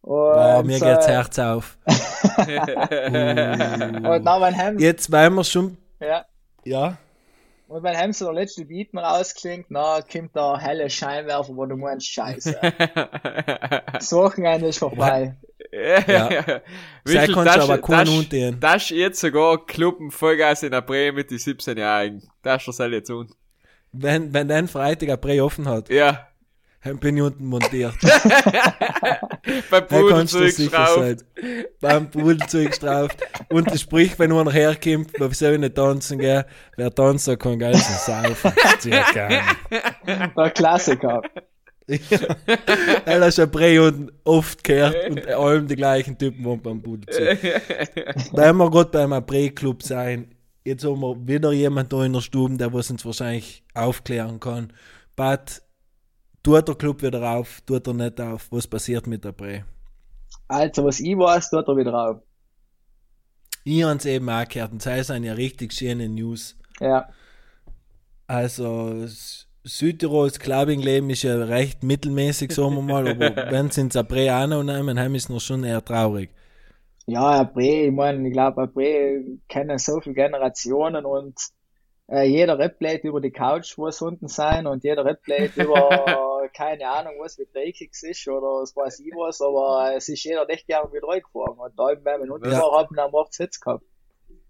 [0.00, 1.78] Und, Boah, mir so, geht's Herz auf.
[1.86, 1.94] Und
[4.24, 6.24] dann, wenn Hem, Jetzt, weil wir schon, ja,
[6.64, 6.98] ja,
[7.68, 11.66] und wenn Hem so der letzte Beat noch rausklingt, na, kommt der helle Scheinwerfer, wo
[11.66, 12.58] du meinst, scheiße.
[13.92, 15.36] Das Wochenende ist vorbei.
[15.72, 16.30] Ja.
[16.30, 16.60] ja.
[17.04, 21.12] sei kannst du aber keinen Hund das, das ist jetzt sogar Clubben Vollgas in der
[21.12, 22.22] mit die 17-Jährigen.
[22.42, 23.34] Das ist das jetzt un.
[23.92, 26.28] Wenn, wenn dein Freitag ein Prä offen hat, Ja.
[26.86, 27.94] Dann bin ich unten montiert.
[29.70, 31.00] Beim Da sicher zurückgeschraubt.
[31.00, 31.64] sein.
[31.80, 33.18] Beim Pudel zurückgestrauft.
[33.48, 36.44] Und das sprich, wenn einer herkommt, wir sollen nicht tanzen gehen,
[36.76, 38.52] wer tanzen kann, geil sein saufen.
[38.80, 39.28] Circa.
[40.36, 41.22] Der Klassiker.
[43.04, 47.06] Weil das ein Prä unten oft gehört und allem die gleichen Typen wohnen beim Pudel
[47.12, 47.20] zu.
[48.32, 52.56] Wenn wir gerade beim Prä-Club sein, jetzt haben wir wieder jemand da in der Stube,
[52.56, 54.72] der was uns wahrscheinlich aufklären kann.
[55.14, 55.62] But,
[56.46, 59.64] tut der Club wieder auf, tut er nicht auf, was passiert mit der Prä?
[60.46, 62.22] Also, was ich weiß, tut er wieder auf.
[63.64, 66.56] Ich habe es eben auch gehört und das sind ja richtig schöne News.
[66.78, 67.08] Ja.
[68.28, 69.06] Also,
[69.64, 75.00] Südtirols Clubbing-Leben ist ja recht mittelmäßig, sagen wir mal, aber wenn sie ins April annehmen,
[75.00, 76.30] haben ist noch schon eher traurig.
[77.06, 81.34] Ja, Bre, ich meine, ich glaube, Bre kennen so viele Generationen und
[82.08, 85.90] äh, jeder Replay über die Couch muss unten sein und jeder Replay über
[86.48, 90.24] keine Ahnung was wie dreckig es ist oder was weiß ich was, aber es ist
[90.24, 92.60] jeder echt gerne wieder reingefahren und da wenn wir unten Ja.
[92.60, 93.84] haben wir macht's Hits gehabt.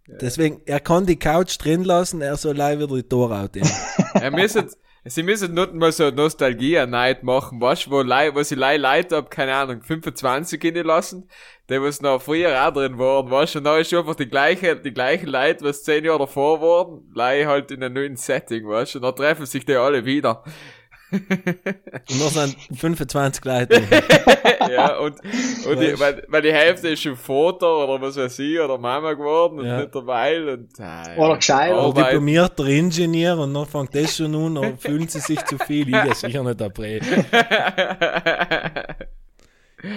[0.08, 3.68] Deswegen, er kann die Couch drin lassen, er soll leider wieder die Tore outnehmen.
[4.14, 4.70] Ja, müssen,
[5.04, 9.16] sie müssen nicht mal so eine Nostalgie-Night machen, weißt du, wo, Lei- wo sie Leute
[9.16, 11.28] ab, keine Ahnung, 25 lassen,
[11.68, 14.76] die was noch früher auch drin waren, weißt du, und da ist einfach die gleiche,
[14.76, 18.94] die gleichen Leute, was zehn Jahre davor waren, Leih halt in einem neuen Setting, weißt
[18.94, 20.44] du, und dann treffen sich die alle wieder.
[21.12, 23.80] Und noch sind 25 Leute.
[24.70, 25.14] ja, und,
[25.68, 26.00] und die, Weißt.
[26.00, 29.66] weil, weil die Hälfte ist schon Vater oder was weiß ich, oder Mama geworden und
[29.66, 29.80] Ja.
[29.80, 31.16] nicht dabei und, ja.
[31.16, 31.72] Oder gescheit.
[31.72, 32.06] Arbeit.
[32.06, 35.88] diplomierter Ingenieur und dann fängt das schon an, dann fühlen sie sich zu viel.
[35.88, 37.00] Ich gehe sicher nicht April.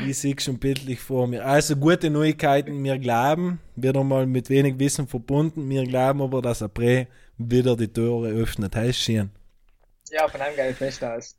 [0.07, 1.43] Ich sehe schon bildlich vor mir.
[1.45, 2.83] Also gute Neuigkeiten.
[2.83, 5.67] Wir glauben, wieder mal mit wenig Wissen verbunden.
[5.69, 8.75] Wir glauben aber, dass April wieder die Tore öffnet.
[8.75, 9.31] Heißt schön.
[10.11, 11.35] Ja, von einem geil fest aus.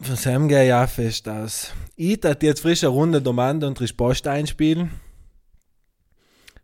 [0.00, 1.72] Von seinem gehe ich auch fest aus.
[1.96, 4.90] Ich tat jetzt frisch eine Runde Domande und Rispost einspielen.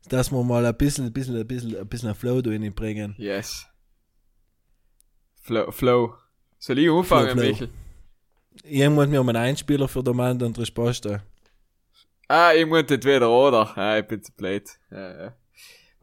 [0.09, 3.14] Dass wir mal ein bisschen, ein bisschen, ein bisschen, ein bisschen Flow da bringen.
[3.18, 3.66] Yes.
[5.40, 6.14] Flow, Flow.
[6.59, 7.50] Soll ich anfangen, Flo, Flo.
[7.50, 7.70] Michel?
[8.62, 11.22] Irgendwann mir um einen Einspieler für Demand und Resposta.
[12.29, 13.77] Ah, ich muss entweder oder.
[13.77, 14.68] Ah, ich bin zu blöd.
[14.90, 15.37] Ja, ja.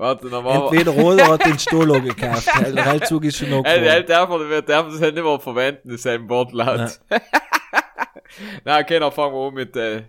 [0.01, 0.63] Warte, wir.
[0.63, 2.49] Entweder oder hat den Stolo gekauft.
[2.75, 6.07] Der Heilzug ist schon noch ey, darf wir dürfen das nicht mehr verwenden, das ist
[6.07, 6.99] ein Wortlaut.
[8.65, 10.05] Na, okay, dann fangen wir an mit, äh,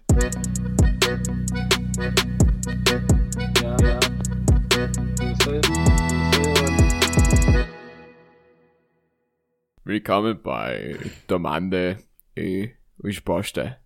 [9.85, 11.99] Willkommen bei Domande
[12.35, 12.71] e
[13.05, 13.82] Risposte.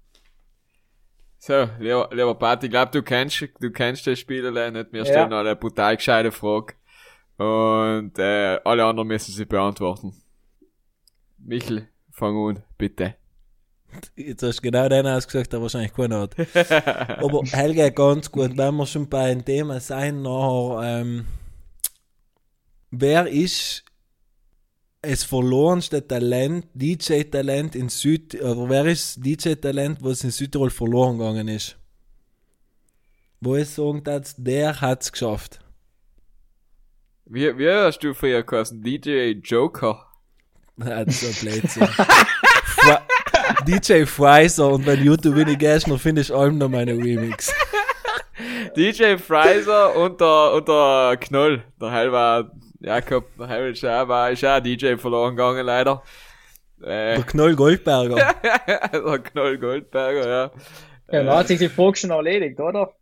[1.47, 4.93] So, lieber, lieber Pat, ich glaube, du kennst, du kennst das Spiel allein nicht.
[4.93, 5.07] Wir Ja.
[5.07, 6.75] stellen noch eine brutal gescheite Frage.
[7.37, 10.13] Und, äh, alle anderen müssen sie beantworten.
[11.39, 13.15] Michel, fang an, bitte.
[14.17, 16.35] Jetzt hast du genau den ausgesagt, der wahrscheinlich keiner hat.
[17.23, 21.27] Aber Helge, ganz gut, wenn wir schon bei einem Thema sein, nachher, ähm,
[22.91, 23.85] wer ist
[25.11, 31.49] das verlorenste Talent, DJ-Talent in Süd, oder wer ist DJ-Talent, was in Südtirol verloren gegangen
[31.49, 31.77] ist?
[33.41, 35.61] Wo ich sagen darf, der hat's geschafft.
[37.27, 38.83] Wie, wie hast du früher geheißen?
[38.83, 40.07] DJ Joker?
[40.77, 41.89] Das ist ein Blödsinn.
[43.67, 47.53] DJ Pfizer und wenn YouTube wenig gehst, dann findest du allem noch meine Remix.
[48.77, 51.65] DJ Fraser und der, und der Knoll.
[51.81, 56.03] Der Heil war, Jakob, der Heil ist auch, war, ist auch DJ verloren gegangen, leider.
[56.83, 58.17] Äh, Der Knoll Goldberger.
[58.93, 60.51] der Knoll Goldberger, ja.
[61.11, 62.93] ja, dann hat sich die Frage schon erledigt, oder?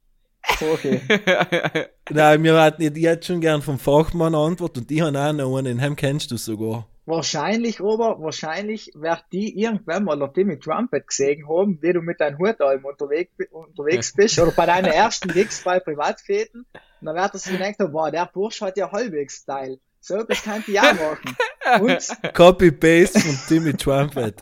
[0.61, 1.01] Okay.
[2.11, 5.33] Nein, mir hat ich hätte schon gern vom Fachmann eine Antwort und ich habe auch
[5.33, 6.87] noch einen, den kennst du sogar.
[7.07, 12.19] Wahrscheinlich, aber wahrscheinlich wird die irgendwann mal, nachdem ich Trumpet gesehen haben, wie du mit
[12.21, 17.35] deinem Hutalm unterwegs, unterwegs bist, oder bei deinen ersten Gigs bei Privatfäden, und dann wird
[17.35, 19.79] er sich gedacht haben, wow, der Bursch hat ja halbwegs Style.
[20.01, 21.37] So, das kann ich auch machen.
[21.81, 24.41] Und, Copy-Paste von Timmy Trumpet.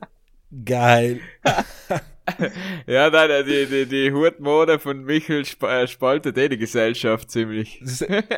[0.64, 1.20] Geil.
[2.86, 7.80] ja, nein, die, die, die Hutmode von Michel sp äh, spaltet eh die Gesellschaft ziemlich.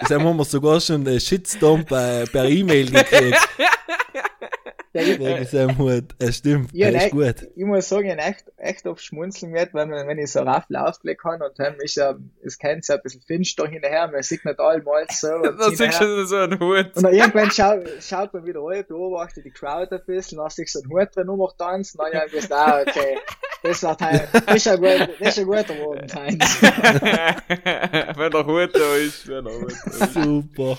[0.08, 3.48] Haben wir sogar schon einen Shitstorm bei, per E-Mail gekriegt.
[4.94, 6.14] Wegen seinem Hut.
[6.20, 7.34] Es stimmt, Ja, der ist nein.
[7.34, 7.48] gut.
[7.56, 10.76] ich muss sagen, ich hab echt, echt auf Schmunzeln mit, wenn, wenn ich so Raffel
[10.76, 14.44] aufgelegt habe und dann ist ja, es kennt ja ein bisschen finster hinterher, man sieht
[14.44, 15.28] nicht allmal so.
[15.34, 16.94] Und Da siehst du so einen Hut.
[16.94, 20.70] Und dann irgendwann schau, schaut man wieder rein, beobachtet die Crowd ein bisschen, lass sich
[20.70, 23.18] so einen Hut drin noch tanzen, dann ja, bist ah, okay,
[23.64, 26.62] das war Teil, das ist ein guter, das ist ein guter Abend, Heinz.
[28.16, 30.14] wenn der Hut da ist, wenn der Hut da ist.
[30.14, 30.78] Super.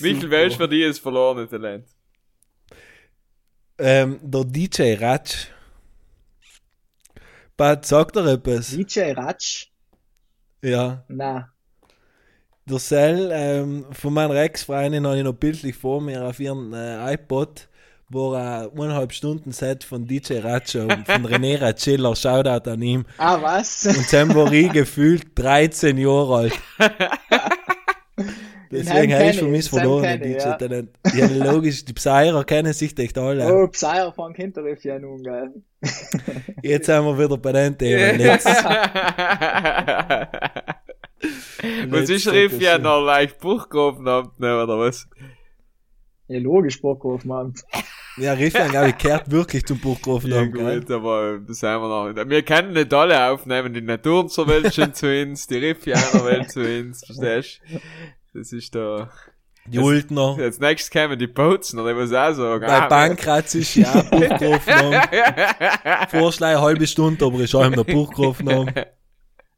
[0.00, 1.86] Michel, ist für dich das verlorene Talent?
[3.78, 5.48] Ähm, der DJ Ratsch.
[7.56, 8.70] Pat, sagt er etwas?
[8.70, 9.66] DJ Ratsch?
[10.62, 11.04] Ja.
[11.08, 11.48] Na,
[12.66, 17.14] Der Cell ähm, von meiner Ex-Freundin habe ich noch bildlich vor mir auf ihrem äh,
[17.14, 17.68] iPod,
[18.08, 23.04] wo ein eineinhalb Stunden Set von DJ Ratcho und von René Ratschiller, Shoutout an ihm.
[23.18, 23.86] ah, was?
[23.86, 26.60] Und ich gefühlt 13 Jahre alt.
[28.74, 30.56] Deswegen Den habe ich kenn für ich, mich verloren, ich, ja.
[30.56, 30.90] DJ-Talent.
[31.14, 33.46] Ja, logisch, die Psyrer kennen sich echt alle.
[33.54, 35.52] Oh, Psyre von Hinterriff ja nun, gell.
[36.62, 38.18] Jetzt sind wir wieder bei den Themen.
[41.88, 45.08] Was ist Riff ja noch leicht Buchgruppen habt, ne, oder was?
[46.26, 47.54] Ja, logisch, Bockhof, Mann.
[48.16, 52.28] ja, Riffing, glaube ich, kehrt wirklich zum Buchgerufen Ja, gut, aber das haben wir noch.
[52.30, 56.60] Wir können nicht alle aufnehmen, die Naturzer Welt schon zu uns, die Riffianer Welt zu
[56.60, 57.78] uns, verstehst du?
[58.34, 59.10] Das ist da.
[59.66, 60.36] Die Ultner.
[60.38, 62.66] Als nächstes kämen die Bozen, oder ich muss auch sagen.
[62.66, 66.08] Bei ah, Bankratz ist ja auch Buchgerufen haben.
[66.10, 68.74] Vorschlag eine halbe Stunde, aber ist auch immer Buchgerufen haben.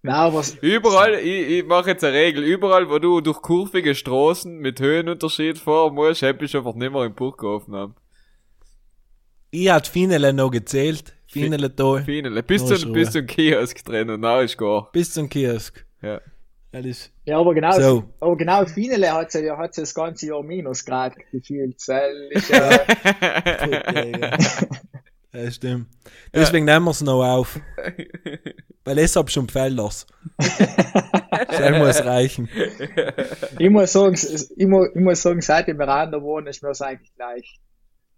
[0.03, 4.59] Na, aber, Überall, ich, ich mache jetzt eine Regel, überall, wo du durch kurvige Straßen
[4.59, 7.95] mit Höhenunterschied fahren musst, hab ich einfach nicht mehr im Buch haben.
[9.51, 11.15] Ich hat Finele noch gezählt.
[11.27, 12.03] Finele da.
[12.05, 12.43] Finale.
[12.43, 14.93] Bis zum, bis zum Kiosk drin und dann ist gar.
[14.93, 15.85] Bis zum Kiosk.
[16.03, 16.21] Ja.
[16.72, 18.05] Ist, ja, aber genau, So.
[18.20, 22.50] aber genau, Finale hat sie ja, hat sie das ganze Jahr Minusgrad gefühlt, weil ich,
[22.50, 22.57] äh,
[24.12, 24.37] ja, ja.
[25.33, 25.87] Das stimmt.
[26.35, 27.59] Deswegen nehmen wir es noch auf.
[28.85, 30.07] Weil es hab schon Felders.
[31.48, 32.48] Das muss reichen.
[33.59, 36.62] ich muss sagen, es- ich muss, ich muss sagen, seit ich in Miranda wohne, ist
[36.62, 37.61] mir das eigentlich gleich.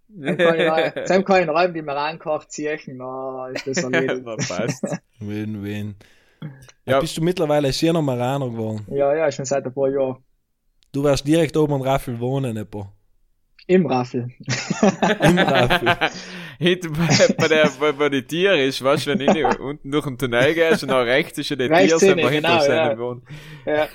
[0.08, 3.66] Dann kann ich, rein- dann kann ich in Räumen, die mir ankocht, ziehen, na, ist
[3.66, 4.22] das erledigt.
[4.24, 4.84] Na, passt.
[5.20, 5.96] Win, win.
[6.40, 6.48] Ja.
[6.87, 7.01] Ja.
[7.01, 8.87] Bist du mittlerweile schöner Maraner geworden?
[8.90, 10.24] Ja, ja, schon seit ein paar Jahren.
[10.92, 12.92] Du wärst direkt oben an Raffel wohnen, etwa.
[13.66, 14.31] Im Raffel.
[15.20, 15.96] Im Raffel.
[16.59, 20.07] Hinten bei, bei der, bei, bei die Tiere ist, weißt du, wenn ich unten durch
[20.07, 22.90] den Tunnel gehst und nach rechts ist ja Tiere, hinten, sind wir hinter genau, seinem
[22.90, 22.98] ja.
[22.98, 23.22] Wohn.
[23.66, 23.88] Ja.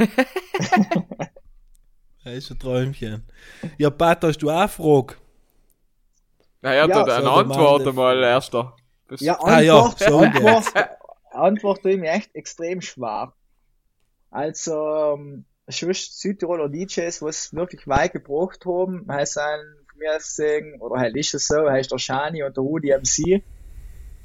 [2.23, 3.23] Das ist ein Träumchen.
[3.77, 5.15] Ja, Pat, hast du auch eine Frage?
[6.61, 8.75] Na, er Ja, hat eine der Antwort Mann, mal erster.
[9.19, 10.73] Ja, Ah, ja, Antwort, so Antwort,
[11.35, 13.33] Antwort tue ich mir echt extrem schwer.
[14.31, 20.81] Also, ähm, schon Südtiroler DJs, was wirklich weit gebracht haben, heißt ein, von mir sagen,
[20.81, 23.43] oder halt ist es so, heißt der Shani und der Rudi MC,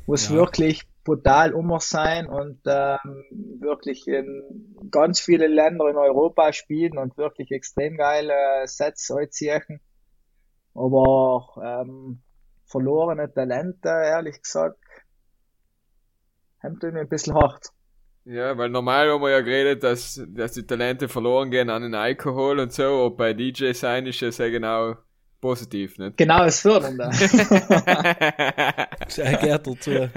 [0.06, 0.36] was Ja.
[0.36, 3.24] wirklich brutal immer sein und ähm,
[3.60, 4.42] wirklich in
[4.90, 9.80] ganz viele Länder in Europa spielen und wirklich extrem geile Sets ziehen.
[10.74, 12.22] Aber ähm,
[12.66, 14.78] verlorene Talente, ehrlich gesagt,
[16.62, 17.66] haben mir ein bisschen hart.
[18.24, 21.94] Ja, weil normal haben wir ja geredet, dass, dass die Talente verloren gehen an den
[21.94, 24.96] Alkohol und so, aber bei DJ sein ist es ja genau
[25.40, 26.16] positiv, nicht?
[26.18, 27.10] Genau das Fördernde.
[29.08, 30.10] Sehr gehört dazu.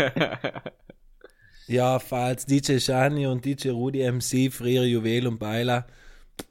[1.68, 5.88] Ja, falls DJ Shani und DJ Rudi MC, früher Juwel und Beiler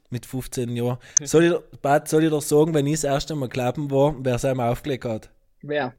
[0.09, 0.97] mit 15 Jahren.
[1.21, 4.35] Soll ich, Bad, soll ich dir sagen, wenn ich das erste Mal klappen war, wer
[4.35, 5.29] es einmal aufgelegt hat?
[5.61, 5.93] Wer?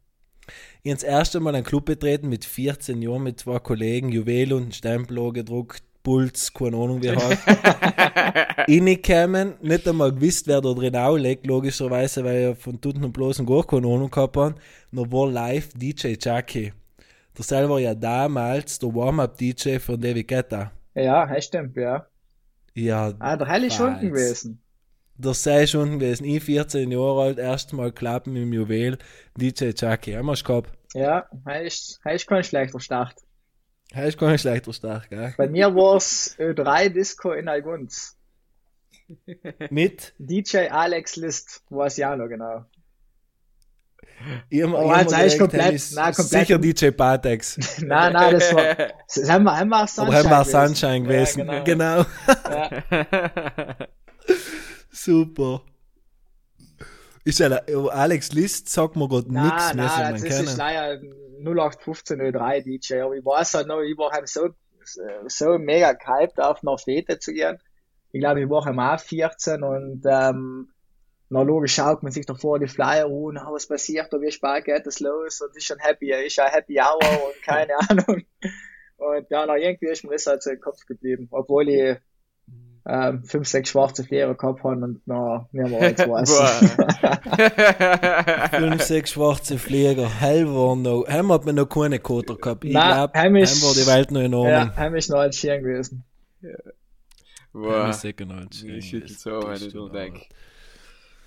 [0.82, 4.52] Ich habe das erste Mal einen Club betreten mit 14 Jahren mit zwei Kollegen, Juwel
[4.52, 7.42] und Stempel gedruckt, Puls, keine Ahnung wie heißt.
[8.68, 13.12] Reingekommen, nicht einmal gewusst, wer da drin auch liegt, logischerweise, weil ich von Tutten und
[13.12, 14.54] Bloßen gar keine Ahnung gehabt habe.
[14.90, 16.72] Noch war live DJ Jackie.
[17.36, 20.72] Der selber ja damals der Warm-Up-DJ von David Guetta.
[20.94, 22.06] Ja, das stimmt, ja.
[22.74, 23.94] Ja, Ah, der Hell ist Falls.
[23.94, 24.61] unten gewesen.
[25.16, 26.24] Der sei schon gewesen.
[26.24, 28.98] Ich 14 Jahre alt, erstmal klappen im Juwel,
[29.36, 30.16] DJ Jackie.
[30.16, 30.70] Haben wir's gehabt.
[30.94, 33.14] Ja, das ist kein schlechter Start.
[34.18, 35.34] Gar nicht schlechter Start, gell?
[35.36, 38.16] Bei mir war's Ö3 Disco in Algunz.
[39.70, 41.62] Mit DJ Alex List,
[41.98, 42.64] ich noch genau.
[44.50, 47.58] Ihrem, Oh, ihrem jetzt heißt direkt, komplett- nein, komplett- Sicher DJ Patex.
[47.80, 48.74] Nein, nein, das war,
[49.14, 50.74] das haben wir, wir Sunshine Aber haben wir gewesen.
[50.74, 51.46] Sunshine gewesen.
[51.46, 52.04] Ja, genau.
[52.28, 53.86] Ja.
[54.92, 55.62] Super.
[57.24, 60.56] Ist ja, Alex List sagt mir gerade nichts mehr, nein, das ist kennen.
[60.56, 61.00] leider
[61.44, 64.50] 0815 03 DJ, aber ich weiß halt noch, ich war halt so,
[65.26, 67.58] so mega gehypt auf nach Fete zu gehen.
[68.10, 70.72] Ich glaube, ich war auch 14 und, ähm,
[71.28, 74.84] na logisch schaut man sich davor die Flyer an, ah, was passiert wie spät geht
[74.84, 78.22] das los und ist schon happy, ist ja Happy Hour und keine Ahnung.
[78.96, 81.96] Und ja, na, irgendwie ist mir das halt so im Kopf geblieben, obwohl ich
[82.86, 86.30] ähm, fünf, sechs schwarze Fliegen gehabt habe und na, mir war jetzt was.
[88.50, 90.08] Fünf, sechs schwarze Flieger.
[90.08, 91.06] Hell war noch.
[91.08, 92.64] Heim hat man noch keine Koter gehabt.
[92.64, 94.52] Ich glaube, heim heim war die Welt noch in Ordnung.
[94.52, 96.04] ja, heim ist noch ein Schirm gewesen.
[96.42, 96.50] Heim
[97.54, 97.90] Wow.
[97.90, 99.18] ist sicher noch ein Schirm Ich schüttel gewesen.
[99.20, 100.20] so, wenn ich schon denke.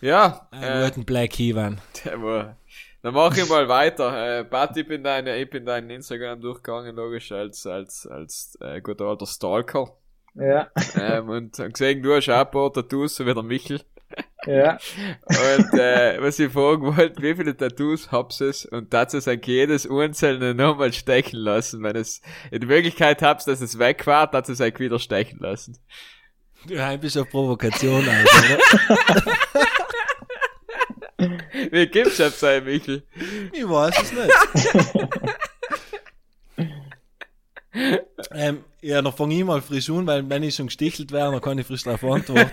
[0.01, 1.79] Ja, Einen äh, guten Black Heaven.
[2.05, 2.57] der war-
[3.01, 4.39] dann mach ich mal weiter.
[4.39, 8.81] Äh, Pat, ich bin deine, ich bin dein Instagram durchgegangen, logisch, als, als, als, äh,
[8.81, 9.91] guter alter Stalker.
[10.35, 10.69] Ja,
[10.99, 13.81] ähm, und hab gesehen, du hast auch ein paar Tattoos, so wie der Michel.
[14.45, 14.77] ja.
[15.27, 19.55] Und äh, was ich fragen wollte, wie viele Tattoos habt ihr und dass ihr eigentlich
[19.55, 21.83] jedes einzelne nochmal stechen lassen?
[21.83, 22.21] Wenn es
[22.51, 25.77] in Wirklichkeit habt, dass es weg war, dass ihr es euch wieder stechen lassen.
[26.67, 29.37] Du heim bist auf Provokation aus, oder?
[31.71, 33.03] Wie gibt's das sein, Michel?
[33.53, 35.05] Ich weiß es nicht.
[38.31, 41.41] ähm, ja, dann fange ich mal frisch an, weil wenn ich schon gestichelt wäre, dann
[41.41, 42.51] kann ich frisch darauf antworten.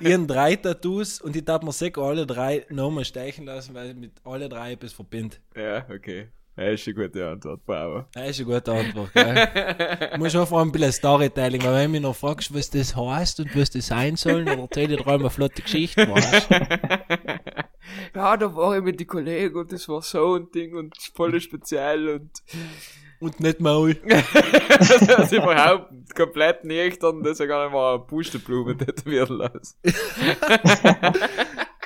[0.00, 3.90] ich habe drei Tattoos und ich darf mir sicher alle drei nochmal stechen lassen, weil
[3.90, 5.36] ich mit alle drei etwas verbinde.
[5.56, 6.28] Ja, okay.
[6.56, 8.08] Das ist eine gute Antwort, Bauer.
[8.12, 10.10] Das ist eine gute Antwort, gell?
[10.12, 12.68] Ich muss auch vor allem ein bisschen Storytelling, weil wenn du mich noch fragst, was
[12.68, 16.06] das heißt und was das sein soll, dann erzähle ich dir einmal eine flotte Geschichte,
[16.08, 16.48] weißt?
[18.14, 21.40] Ja, da war ich mit den Kollegen und das war so ein Ding und voll
[21.40, 22.30] speziell und
[23.20, 23.94] Und nicht Maul.
[25.06, 29.76] das überhaupt komplett nüchtern, dass er gar nicht mal eine Pusteblume tätowieren lassen.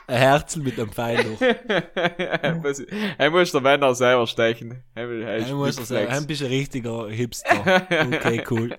[0.07, 1.41] Ein Herzl mit einem Pfeil noch.
[1.41, 4.85] Er muss der Männer selber stechen.
[4.95, 7.87] Er er ist muss du bist ein richtiger Hipster.
[7.89, 8.77] Okay, cool.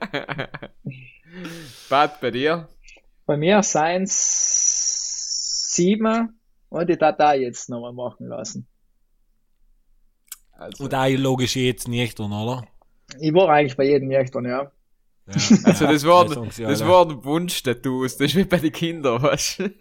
[1.89, 2.69] Bad bei dir?
[3.25, 4.13] Bei mir seien's
[5.73, 6.39] sieben
[6.69, 8.67] und ich darf da jetzt nochmal machen lassen.
[10.57, 12.65] Also, Und auch logisch jetzt nicht, oder?
[13.19, 14.71] Ich war eigentlich bei jedem Jächtern, ja.
[15.27, 15.33] Ja.
[15.63, 16.91] also das Ja, waren, sagen sie das alle.
[16.91, 18.17] waren Wunsch-Tattoos.
[18.17, 19.63] Das ist wie bei den Kindern, weißt du?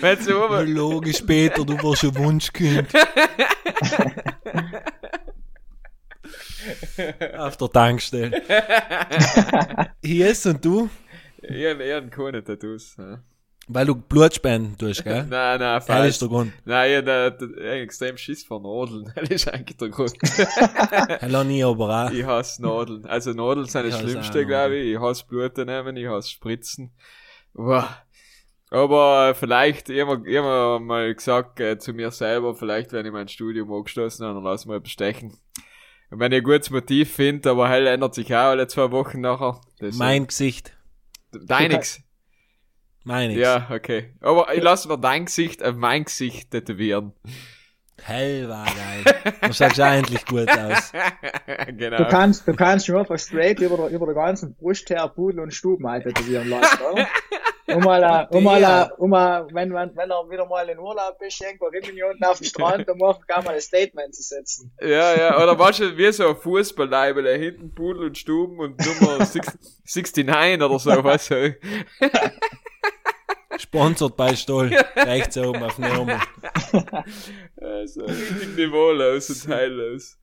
[0.00, 2.86] Wenn sie Ja, oben, logisch, Peter, du warst ein Wunschkind.
[7.36, 8.42] Auf der Tankstelle.
[10.04, 10.88] Hier ist und du,
[11.42, 12.96] ich hab eher keine Tattoos.
[12.98, 13.22] Ja.
[13.72, 15.24] Weil du Blutspenden tust, gell?
[15.24, 16.08] Nein, nein, Das falsch.
[16.10, 16.52] ist der Grund.
[16.64, 19.12] Nein, ich hab da- da- ich hab extrem Schiss vor Nadeln.
[19.16, 20.14] Das ist eigentlich der Grund.
[21.22, 22.10] Hallo, nie aber auch.
[22.10, 23.06] Ich hasse Nadeln.
[23.06, 24.94] Also Nadeln sind Ich das Schlimmste, glaube ich.
[24.94, 26.90] Ich hasse Blut nehmen, ich hasse Spritzen.
[27.54, 27.84] Wow.
[28.72, 33.72] Aber vielleicht, immer, immer mal gesagt äh, zu mir selber, vielleicht wenn ich mein Studium
[33.72, 35.36] angestoßen habe, dann lass mal bestechen.
[36.10, 39.20] Und wenn ich ein gutes Motiv finde, aber hell ändert sich auch alle zwei Wochen
[39.20, 39.60] nachher.
[39.80, 40.76] Das Mein Gesicht.
[43.04, 43.38] Deinix.
[43.38, 44.10] Mein Ja, okay.
[44.20, 47.12] Aber ich lasse mir dein Gesicht auf mein Gesicht tätowieren.
[48.02, 49.34] Hell war geil.
[49.42, 50.92] Du schaust auch endlich gut aus.
[51.76, 51.96] genau.
[51.98, 55.40] Du kannst, du kannst schon einfach straight über der, über der ganzen Brust her Pudel
[55.40, 57.06] und Stuben halt tätowieren lassen, oder?
[57.74, 60.78] Um mal, äh, um mal, äh, um mal, wenn, wenn, wenn er wieder mal in
[60.78, 64.22] Urlaub ist, irgendwo Rimini unten auf dem Strand, um einfach gar mal ein Statement zu
[64.22, 64.72] setzen.
[64.80, 68.80] Ja, ja, oder weißt du, wie so ein Fußballleibel, da hinten Pudel und Stuben und
[68.84, 69.18] Nummer
[69.84, 71.56] 69 oder so, weißt du.
[73.60, 74.74] Sponsored bei Stoll.
[74.96, 76.26] Rechts oben auf Nürnberg.
[77.60, 80.16] Also, richtig niveaulos und heillos.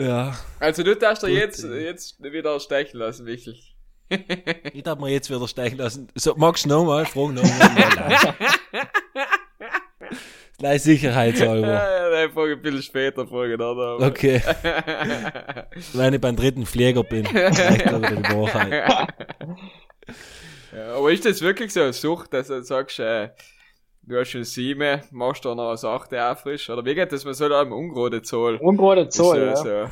[0.00, 0.38] Ja.
[0.58, 1.74] Also, du darfst dir jetzt, ja.
[1.74, 3.54] jetzt wieder stechen lassen, Michel.
[4.72, 6.08] Ich darf mir jetzt wieder stechen lassen.
[6.14, 7.04] So, magst du nochmal?
[7.04, 8.34] Frag nochmal.
[10.56, 11.68] Gleich sicherheitshalber.
[11.68, 14.02] Ja, ja, Frage ein bisschen später, Frage dann.
[14.02, 14.42] Okay.
[15.92, 17.26] Wenn ich beim dritten Flieger bin.
[17.26, 19.14] Vielleicht wieder die Wahrheit.
[20.72, 23.30] Ja, aber ist das wirklich so eine Sucht, dass du sagst, äh,
[24.02, 26.68] du hast schon sieben, machst dann noch eine achte auch frisch?
[26.70, 27.24] Oder wie geht das?
[27.24, 28.58] Man soll einem ungerade zahlen.
[28.60, 29.86] Ungerade Zoll, ist ja.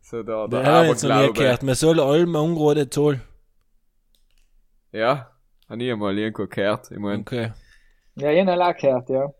[0.00, 1.32] so, so der, der nie Aberglaube.
[1.32, 1.62] gehört.
[1.62, 3.20] Man soll allem ungerade Zoll.
[4.92, 5.30] Ja,
[5.68, 6.90] hab ich einmal irgendwo gehört.
[6.90, 7.52] Ich mein, Okay.
[8.16, 9.32] Ja, ich hab auch gehört, ja.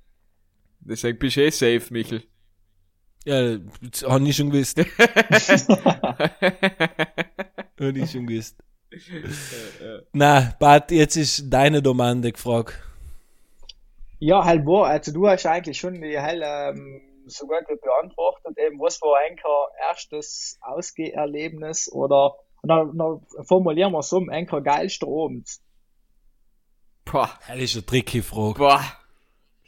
[0.80, 2.22] deswegen bist du eh safe, Michel.
[3.24, 4.78] Ja, das hab ich schon gewusst.
[7.78, 8.56] Hab ich schon gewusst.
[10.12, 12.74] Na, Bart, jetzt ist deine Domande gefragt.
[14.18, 18.58] Ja, halt wo, also du hast eigentlich schon die halt, ähm, so gut wie beantwortet,
[18.58, 24.28] eben was war eigentlich ein erstes Ausgeherlebnis oder, und dann, dann formulieren wir es um,
[24.28, 25.48] eigentlich ein geilster Abend.
[27.04, 28.58] Boah, Das ist eine tricky Frage.
[28.58, 28.82] boah.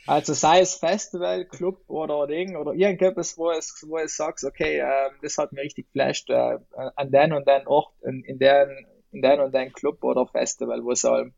[0.07, 4.81] Also sei es Festival, Club oder Ding oder irgendetwas, wo es, wo es sagst, okay,
[4.81, 6.59] ähm, das hat mir richtig geflasht, äh,
[6.97, 10.83] an den und den Ort, in, in den, in den und den Club oder Festival,
[10.85, 11.33] wo halt.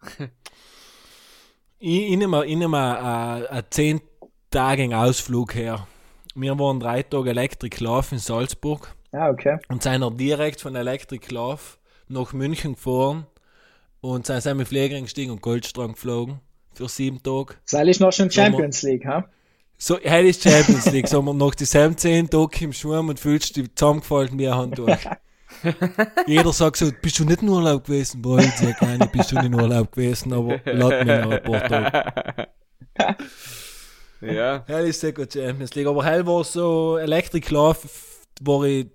[1.82, 4.00] Ich, ich nehme, ich nehme einen, einen 10
[4.50, 5.86] Tage Ausflug her.
[6.34, 9.56] Wir waren drei Tage Electric Love in Salzburg Ja, okay.
[9.68, 11.62] und sind dann direkt von Electric Love
[12.08, 13.26] nach München gefahren
[14.02, 16.40] und sind sind mit Flieger gestiegen und Goldstrand geflogen
[16.74, 17.54] für sieben Tage.
[17.64, 18.30] Sei ich noch schon.
[18.30, 19.26] Champions League, ha?
[19.78, 23.56] So, heute ist Champions League, so man nach dieselben 10 Tage im Schwurm und fühlst
[23.56, 24.88] dich zusammengefallen wie ein Handtuch.
[26.26, 28.22] Jeder sagt so, bist du nicht in Urlaub gewesen?
[28.22, 31.42] Boah, ich sag, nein, ich bin schon in Urlaub gewesen, aber lad mich noch ein
[31.42, 32.48] paar Tage.
[34.20, 37.78] ja, Hell ist sehr gut Champions League, aber hell war so Electric Love,
[38.40, 38.88] war ich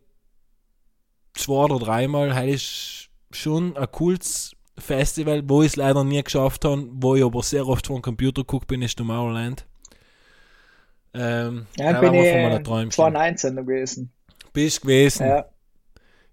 [1.34, 2.34] zwei oder dreimal.
[2.34, 7.24] Hell ist schon ein cooles Festival, wo ich es leider nie geschafft habe, wo ich
[7.24, 9.66] aber sehr oft vom Computer geguckt bin, ist Tomorrowland.
[11.14, 12.92] Ähm, Ja, bin ich von meiner äh, Träumchen.
[12.92, 14.12] 2019 noch gewesen.
[14.52, 15.28] Bist gewesen.
[15.28, 15.46] Ja.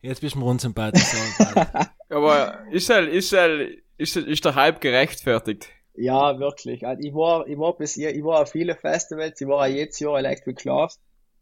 [0.02, 1.14] Jetzt bist du mir unsympathisch.
[2.08, 5.68] aber ist halt, ist halt, ist, ist der Hype gerechtfertigt?
[5.94, 6.84] Ja, wirklich.
[6.84, 10.00] Also ich war, ich war bis ich war auf viele Festivals, ich war auch jedes
[10.00, 10.92] Jahr Electric Love.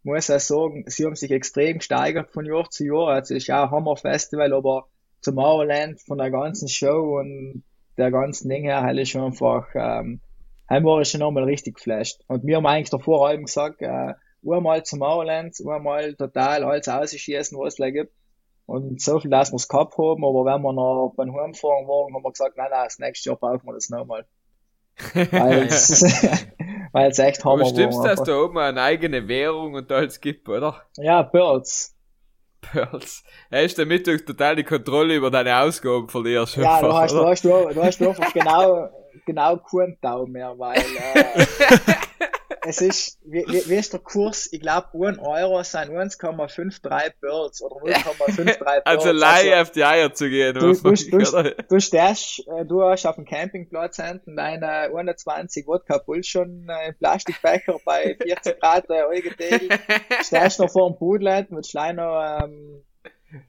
[0.02, 3.08] Muss auch sagen, sie haben sich extrem gesteigert von Jahr zu Jahr.
[3.08, 4.88] Also es ist auch ein Hammer-Festival, aber
[5.22, 7.64] Tomorrowland von der ganzen Show und
[7.96, 10.20] der ganzen Ding her, halt ist schon einfach, ähm,
[10.68, 12.20] war ich schon nochmal richtig geflasht.
[12.28, 14.14] Und wir haben eigentlich davor allem gesagt, äh,
[14.50, 18.12] einmal Tomorrowland, einmal total alles ausschießen, was es da gibt.
[18.70, 22.14] Und so viel, dass wir es gehabt haben, aber wenn wir noch beim Heimfahren waren,
[22.14, 24.24] haben wir gesagt, nein, nein, das nächste Jahr brauchen wir das nochmal.
[25.12, 26.04] Weil es,
[26.92, 27.72] weil es echt Hammer war.
[27.72, 28.24] dass einfach.
[28.24, 30.84] da oben eine eigene Währung und alles gibt, oder?
[30.98, 31.96] Ja, Pearls.
[32.60, 33.24] Pearls.
[33.50, 36.54] Ist damit du total die Kontrolle über deine Ausgaben verlierst.
[36.54, 38.88] Ja, du einfach, hast, du hast, du, du hast einfach genau,
[39.26, 41.24] genau keinen Tau mehr, weil, äh,
[42.62, 44.48] es ist, wie, wie, ist der Kurs?
[44.52, 48.82] Ich glaube, 1 Euro sind 1,53 Pearls oder 0,53 Pearls.
[48.84, 50.54] Also Laie auf die Eier zu gehen.
[50.54, 55.98] Du, du, du, du stehst, äh, du hast auf dem Campingplatz hinten deine 21 Wodka
[55.98, 59.80] Pull schon äh, im Plastikbecher bei 40 Grad äh, eingeteilt.
[60.22, 62.82] Stehst noch vor dem Pudel mit kleiner ähm,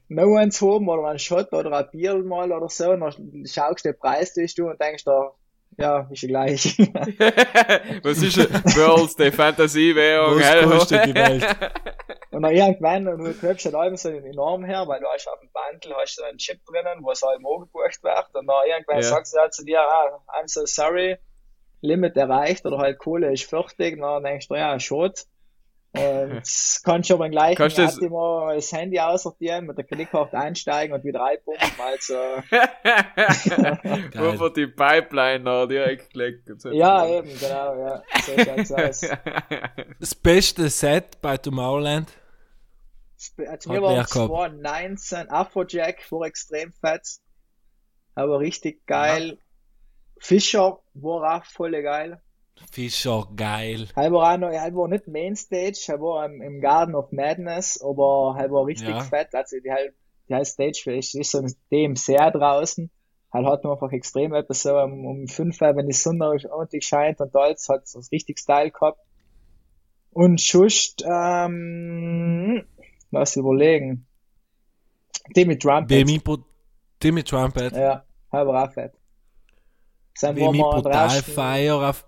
[0.08, 3.84] No eins haben oder ein Shot oder ein Bier mal oder so, und dann schaust
[3.84, 5.32] du den Preis durch du und denkst da,
[5.78, 6.78] ja, ist ja gleich.
[8.02, 8.62] Was ist denn?
[8.62, 10.38] Pearls, die Fantasiewährung.
[10.38, 11.44] Was hell, kostet die Welt?
[12.30, 15.40] und dann irgendwann, und du kriegst halt allem so enorm her, weil du hast auf
[15.40, 18.96] dem Bundle hast so einen Chip drinnen, wo es halt angebucht wird, und dann irgendwann
[18.96, 19.02] Ja.
[19.02, 21.16] sagst du halt zu dir, ah, I'm so sorry,
[21.80, 25.14] Limit erreicht, oder halt Kohle ist fertig, und dann denkst du, ja, schade.
[25.94, 26.42] Und
[26.84, 30.94] kannst du aber gleich Kannst du das- immer das Handy aussortieren, mit der Kreditkarte einsteigen
[30.96, 31.68] und wieder reinpumpen.
[31.78, 32.14] Also,
[34.18, 36.14] Einfach die Pipeline noch direkt
[36.60, 36.70] so.
[36.70, 38.02] ja, eben, genau, ja.
[38.24, 39.00] So schaut's aus.
[40.00, 42.08] Das beste Set bei Tomorrowland.
[43.46, 44.10] Also mir war wer gehabt?
[44.10, 47.06] 2019 Afrojack, war extrem fett.
[48.14, 49.38] Aber richtig geil.
[50.18, 52.20] Fischer war auch voll geil.
[52.70, 53.88] Fischer, geil.
[53.96, 57.82] Er war auch noch, er war nicht Mainstage, er war im, im Garden of Madness,
[57.82, 59.00] aber er war richtig Ja.
[59.00, 59.34] fett.
[59.34, 59.94] Also die halt,
[60.28, 62.90] die halt Stage ist, ist so ein dem sehr draußen.
[63.32, 66.84] Er hat nur einfach extrem etwas so um, um fünf, Uhr, wenn die Sonne ordentlich
[66.86, 69.00] scheint und alles, hat es richtig Style gehabt.
[70.10, 72.64] Und Schust, ähm,
[73.10, 74.06] lass überlegen.
[75.34, 75.90] Demi Trumpet.
[77.02, 77.72] Demi, Trumpet.
[77.72, 78.92] Ja, er war auch fett.
[80.20, 81.18] Demi wir Brutal
[81.88, 82.04] auf,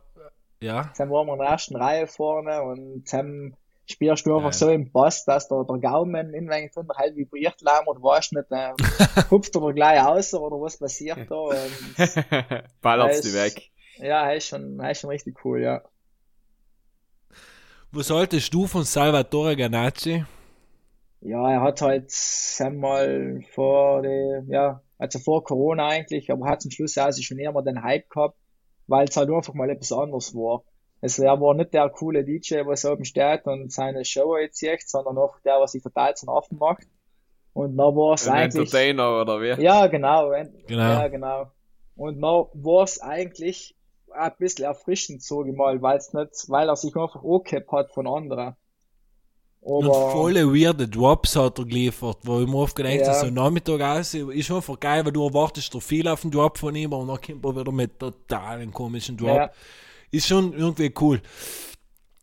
[0.65, 0.93] ja.
[0.97, 3.57] dann waren wir in der ersten Reihe vorne und dann
[3.87, 7.17] spielst du einfach so im Pass, dass der, der Gaumen in wenn von der halt
[7.17, 8.75] vibriert lang oder weißt nicht, ähm,
[9.31, 11.57] hupft er gleich aus oder was passiert da und
[11.99, 13.71] die Weiß- weg.
[13.99, 15.83] ja, er ist schon, er ist schon richtig cool, ja.
[17.93, 20.25] Wo solltest du von Salvatore Ganacci?
[21.21, 22.13] Ja, er hat halt
[22.59, 27.63] einmal vor die, ja, also vor Corona eigentlich, aber hat zum Schluss also schon immer
[27.63, 28.37] den Hype gehabt,
[28.87, 30.63] weil es halt einfach mal etwas anderes war.
[31.01, 34.89] Also er war nicht der coole DJ, was oben steht und seine Show jetzt zieht,
[34.89, 36.87] sondern auch der, was sich total zum Affen macht.
[37.53, 39.63] Und dann war es Ein eigentlich, Entertainer oder wie?
[39.63, 40.83] ja, genau, en- Genau.
[40.83, 41.47] ja, genau.
[41.97, 43.77] Und dann war es eigentlich
[44.13, 48.07] ein bisschen erfrischend, so mal, weil es nicht, weil er sich einfach angehabt hat von
[48.07, 48.57] anderen.
[49.65, 53.07] Und Aber, volle weirde Drops hat er geliefert, wo ich mir oft gedacht Ja.
[53.15, 56.59] habe, so Nachmittag aus, ist einfach geil, weil du erwartest doch viel auf den Drop
[56.59, 59.29] von ihm, und dann kommt er wieder mit totalen komischen Drop.
[59.37, 59.51] ja,
[60.11, 61.21] Ist schon irgendwie cool.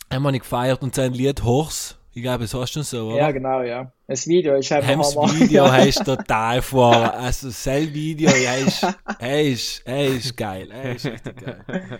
[0.10, 3.18] Einmal nicht gefeiert und sein Lied Horse, ich glaube, es hast du schon so, oder?
[3.18, 3.92] ja, genau, ja.
[4.06, 5.34] Das Video ist einfach Hems Hammer.
[5.40, 6.94] Video heißt total vor.
[7.14, 8.86] Also sein Video, er ist,
[9.18, 11.60] er ist, er ist geil, er ist richtig geil.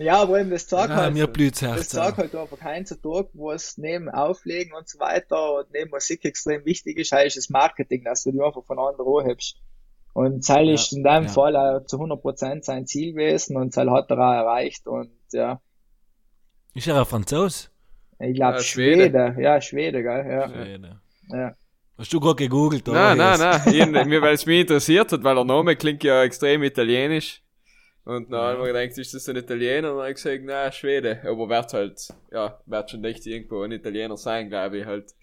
[0.00, 1.88] Ja, aber eben das zeigt Ja, halt, mir blüht's das Herz.
[1.90, 2.18] zeigt auch.
[2.18, 6.98] halt einfach heutzutage, wo es neben Auflegen und so weiter und neben Musik extrem wichtig
[6.98, 9.56] ist, heißt das Marketing, dass du die einfach von anderen anhebst.
[10.14, 11.28] Und Seil Ja, ist in deinem ja.
[11.28, 15.60] Fall auch zu 100% sein Ziel gewesen und Seil hat er auch erreicht und ja,
[16.74, 17.70] Ist er ein Franzos?
[18.18, 19.10] ich glaube Ja, Schwede.
[19.10, 19.36] Schwede.
[19.38, 21.00] ja, Schwede, gell, ja, Schwede.
[21.28, 21.54] ja.
[21.98, 23.14] Hast du gerade gegoogelt, oder?
[23.14, 23.60] Nein, nein,
[23.92, 24.08] nein.
[24.08, 27.42] Mir, weil es mich interessiert hat, weil der Name klingt ja extrem italienisch.
[28.10, 29.90] Und dann haben wir gedacht, ist das ein Italiener?
[29.92, 31.20] Und dann habe ich gesagt, nein, Schwede.
[31.24, 35.14] Aber wird halt, ja, wird schon echt irgendwo ein Italiener sein, glaube ich halt.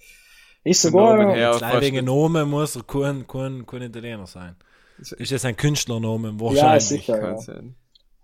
[0.64, 2.06] Ist sogar, leider wegen.
[2.06, 4.56] Namen muss er kein, kein, kein Italiener sein.
[5.00, 6.36] Ist das ein Künstlernamen?
[6.36, 6.84] ja, Wahrscheinlich.
[6.86, 7.38] sicher, Kann ja.
[7.42, 7.76] sein.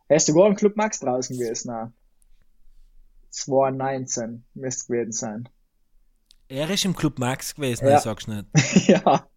[0.07, 1.89] Er ist sogar im Club Max draußen gewesen, auch.
[3.31, 5.49] 2019 müsste gewesen sein.
[6.47, 7.91] Er ist im Club Max gewesen, Ja.
[7.93, 8.47] nein, sagst du nicht.
[8.87, 9.27] ja.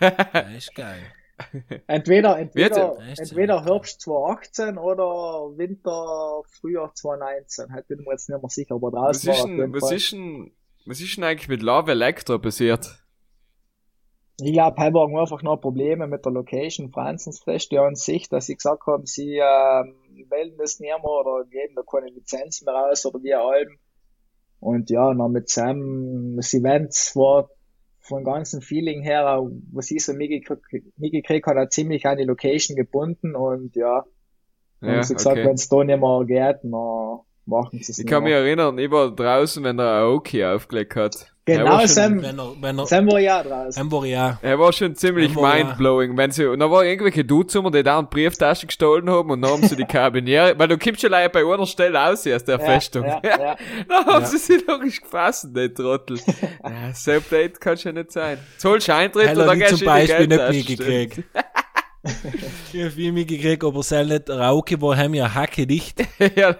[0.00, 1.00] Er ist geil.
[1.86, 7.72] Entweder, entweder, entweder Herbst 2018 oder Winter, Frühjahr 2019.
[7.72, 9.92] Halt bin ich mir jetzt nicht mehr sicher, aber Was draußen war ist denn, was
[9.92, 10.52] ist denn,
[10.86, 13.04] was ist denn eigentlich mit Love Electro passiert?
[14.42, 18.56] Ich glaube, heute waren einfach noch Probleme mit der Location Franzensfest an sich, dass sie
[18.56, 19.94] gesagt haben, sie ähm,
[20.30, 23.78] melden das nicht mehr oder geben da keine Lizenz mehr raus oder wie allem.
[24.60, 27.50] Und ja, noch mit Sam, das Event war
[28.10, 33.34] vom ganzen Feeling her, auch, was ich so mitgekriegt habe, ziemlich an die Location gebunden
[33.34, 34.04] und ja,
[34.80, 35.46] dann haben sie gesagt, okay.
[35.46, 38.90] wenn es da nicht mehr geht, dann machen sie es Ich kann mich erinnern, ich
[38.90, 41.29] war draußen, wenn der Aoki aufgelegt hat.
[41.46, 42.20] Genau, Sam,
[42.86, 43.72] Sam war ja draußen.
[43.72, 44.38] Sam war ja.
[44.42, 47.72] Er war schon ziemlich Er ja- mindblowing, wenn sie, und da waren irgendwelche Dudes um,
[47.72, 51.00] die da eine Brieftasche gestohlen haben und dann haben sie die Karabiniere, weil du kommst
[51.00, 53.04] schon leider bei einer Stelle aus aus der Ja, Festung.
[53.04, 53.56] ja, ja.
[53.88, 54.26] da haben Ja.
[54.26, 56.18] sie sich logisch gefasst, die Trottel.
[56.62, 58.38] ja, so Update kann schon nicht sein.
[58.58, 60.58] Zahlst du Eintritt Heller oder ich gehst zum du in die Beispiel nicht Geldtasche?
[60.58, 61.24] mitgekriegt.
[62.72, 66.00] Ich hab viel mitgekriegt, aber sein nicht Rauke war heim ja hacke dicht.
[66.18, 66.56] ja.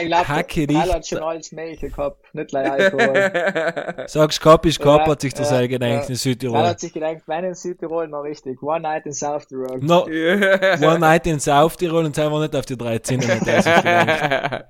[0.00, 4.04] Ich glaube, Hacke er hat schon alles Mögliche gehabt, nicht gleich Alkohol.
[4.08, 6.02] Sagst, Cup ist Cup, Ja, hat sich der ja, Seil gedacht ja.
[6.02, 6.58] in Er Südtirol.
[6.66, 8.60] hat sich gedacht, wenn in Südtirol, noch richtig.
[8.62, 9.78] One night in South Tirol.
[9.80, 13.28] No, one night in South Tirol und sei war nicht auf die drei Zinnen.
[13.28, 14.64] hat er sich gedacht.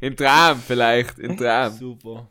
[0.00, 1.72] Im Traum vielleicht, im Traum.
[1.72, 2.28] Super.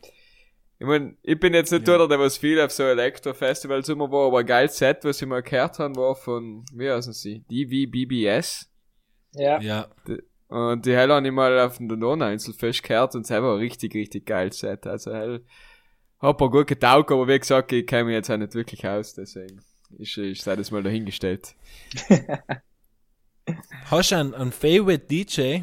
[0.81, 4.25] Ich mein, ich bin jetzt nicht der, der was viel auf so Elektro-Festivals immer war,
[4.25, 7.45] aber ein geiles Set, was ich mal gehört habe, war von, wie heißen sie?
[7.51, 8.67] DVBBS.
[9.35, 9.61] Ja.
[9.61, 9.89] Ja.
[10.47, 14.51] Und die Hell habe ich mal auf dem Donau-Einzelfest gehört und selber richtig, richtig geil
[14.51, 14.87] Set.
[14.87, 15.45] Also Hell,
[16.17, 19.13] hab ein gut getaugt, aber wie gesagt, ich kenne mich jetzt auch nicht wirklich aus,
[19.13, 19.61] deswegen
[19.99, 21.53] ist, ist sei das mal dahingestellt.
[23.85, 25.59] Hast du einen, einen Favorite DJ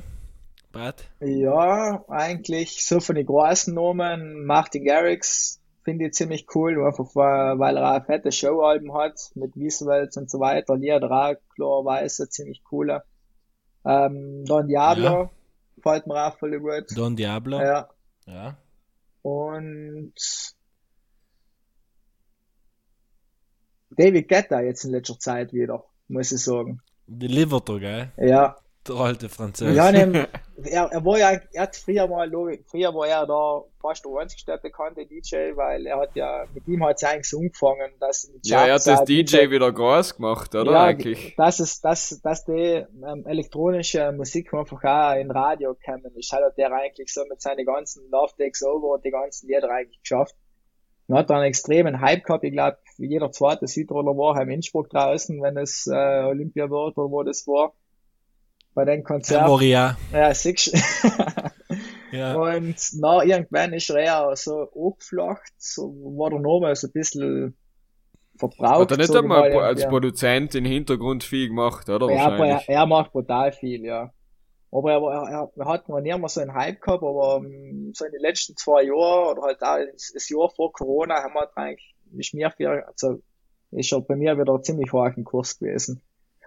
[0.78, 1.04] Pat?
[1.20, 7.58] Ja, eigentlich so von den großen Namen, Martin Garrix finde ich ziemlich cool, einfach weil,
[7.76, 11.10] er eine fette Showalben hat, mit Visuals und so weiter, Lieder
[11.54, 13.04] klarerweise ziemlich cooler.
[13.84, 15.30] Ähm, Don Diablo Ja.
[15.76, 16.96] gefällt mir auch voll gut.
[16.96, 17.60] Don Diablo?
[17.60, 17.88] Ja.
[18.26, 18.56] Ja.
[19.22, 20.14] Und
[23.90, 26.82] David Guetta jetzt in letzter Zeit wieder, muss ich sagen.
[27.06, 28.12] Er, gell?
[28.18, 28.56] Ja,
[28.86, 29.76] Der alte Französisch.
[29.76, 30.28] ja ne,
[30.64, 32.30] er, er war ja, er hat früher mal,
[32.66, 36.84] früher war er da fast der einzigste bekannte DJ, weil er hat ja, mit ihm
[36.84, 40.16] hat es eigentlich so angefangen, dass in die Ja, er hat das DJ wieder groß
[40.16, 40.72] gemacht, oder?
[40.72, 41.34] ja, Eigentlich.
[41.36, 46.56] dass es, dass, dass die ähm, elektronische Musik einfach auch in Radio kommen ist, hat
[46.56, 50.34] der eigentlich so mit seinen ganzen Love Takes Over und die ganzen Lieder eigentlich geschafft.
[51.08, 54.90] Und hat dann einen extremen Hype gehabt, ich glaube, jeder zweite Südtiroler war im Innsbruck
[54.90, 57.72] draußen, wenn es äh, Olympia wird oder wo das war.
[58.78, 59.50] Bei den Konzerten.
[59.50, 59.96] war ja.
[60.12, 60.78] Ja, siehst du.
[62.12, 62.36] Ja.
[62.36, 65.82] Und na, irgendwann ist er eher so angeflacht, so
[66.16, 67.56] war der Name so ein bisschen
[68.36, 68.82] verbraucht.
[68.82, 69.84] Hat er nicht so einmal mal, als.
[69.88, 72.08] Produzent im Hintergrund viel gemacht, oder?
[72.08, 72.68] Ja, er, Wahrscheinlich.
[72.68, 74.12] er macht brutal viel, ja.
[74.70, 78.04] Aber er, er, er, hat noch nie mehr so einen Hype gehabt, aber um, so
[78.04, 81.50] in den letzten zwei Jahren oder halt auch das, das Jahr vor Corona haben wir
[81.56, 83.20] eigentlich, ist mir viel, also
[83.72, 86.00] ist er bei mir wieder ziemlich hoch im Kurs gewesen.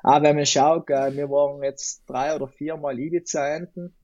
[0.04, 3.96] Aber wenn man schaut, äh, wir waren jetzt drei oder vier Mal Ibiza enden,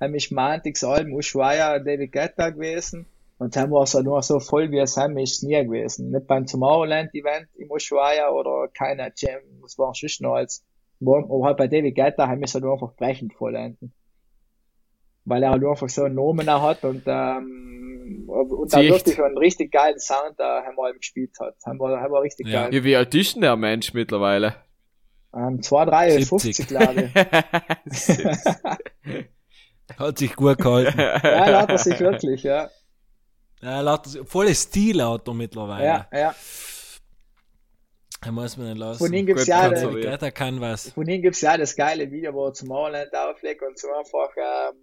[0.00, 3.06] haben ich Mantics Alben, Ushuaia, David Guetta gewesen
[3.38, 6.10] und haben wir so nur so voll wie es haben, ist es nie gewesen.
[6.10, 10.64] Nicht beim Tomorrowland Event im Ushuaia oder keine Jam, was war sonst noch als
[11.00, 13.92] aber halt bei David Guetta haben wir es halt einfach brechend vollenden.
[15.26, 18.94] Weil er halt einfach so einen auch hat und, ähm, und dann Sicht.
[18.94, 21.56] wirklich einen richtig geilen Sound da haben wir gespielt hat.
[21.66, 22.62] Haben wir, haben wir richtig Ja.
[22.64, 22.74] geil.
[22.74, 24.54] Ja, wie alt ist denn der Mensch mittlerweile?
[25.36, 26.28] Ähm, 2, 3, 70.
[26.28, 27.14] 50 glaube ich.
[29.98, 30.98] Hat sich gut gehalten.
[30.98, 32.68] ja, da hat er sich wirklich, ja.
[33.62, 35.84] ja, lauter, volles Stil hat er mittlerweile.
[35.84, 36.34] Ja, ja.
[38.20, 38.98] Da muss man nicht lassen.
[38.98, 40.90] Von ihm gibt's ja, Der Guetta kann was.
[40.90, 44.30] von ihm gibt's ja das geile Video, wo er zum Morland auflegt und so einfach,
[44.36, 44.76] ähm,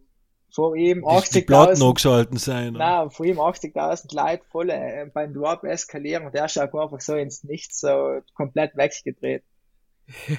[0.54, 2.74] vor ihm Die, die Platten 80.000 angeschalten sein.
[2.74, 7.16] Nein, vor ihm 80.000 Leute voll äh, beim Drop eskalieren und der schaut einfach so
[7.16, 9.44] ins Nichts so komplett weggedreht.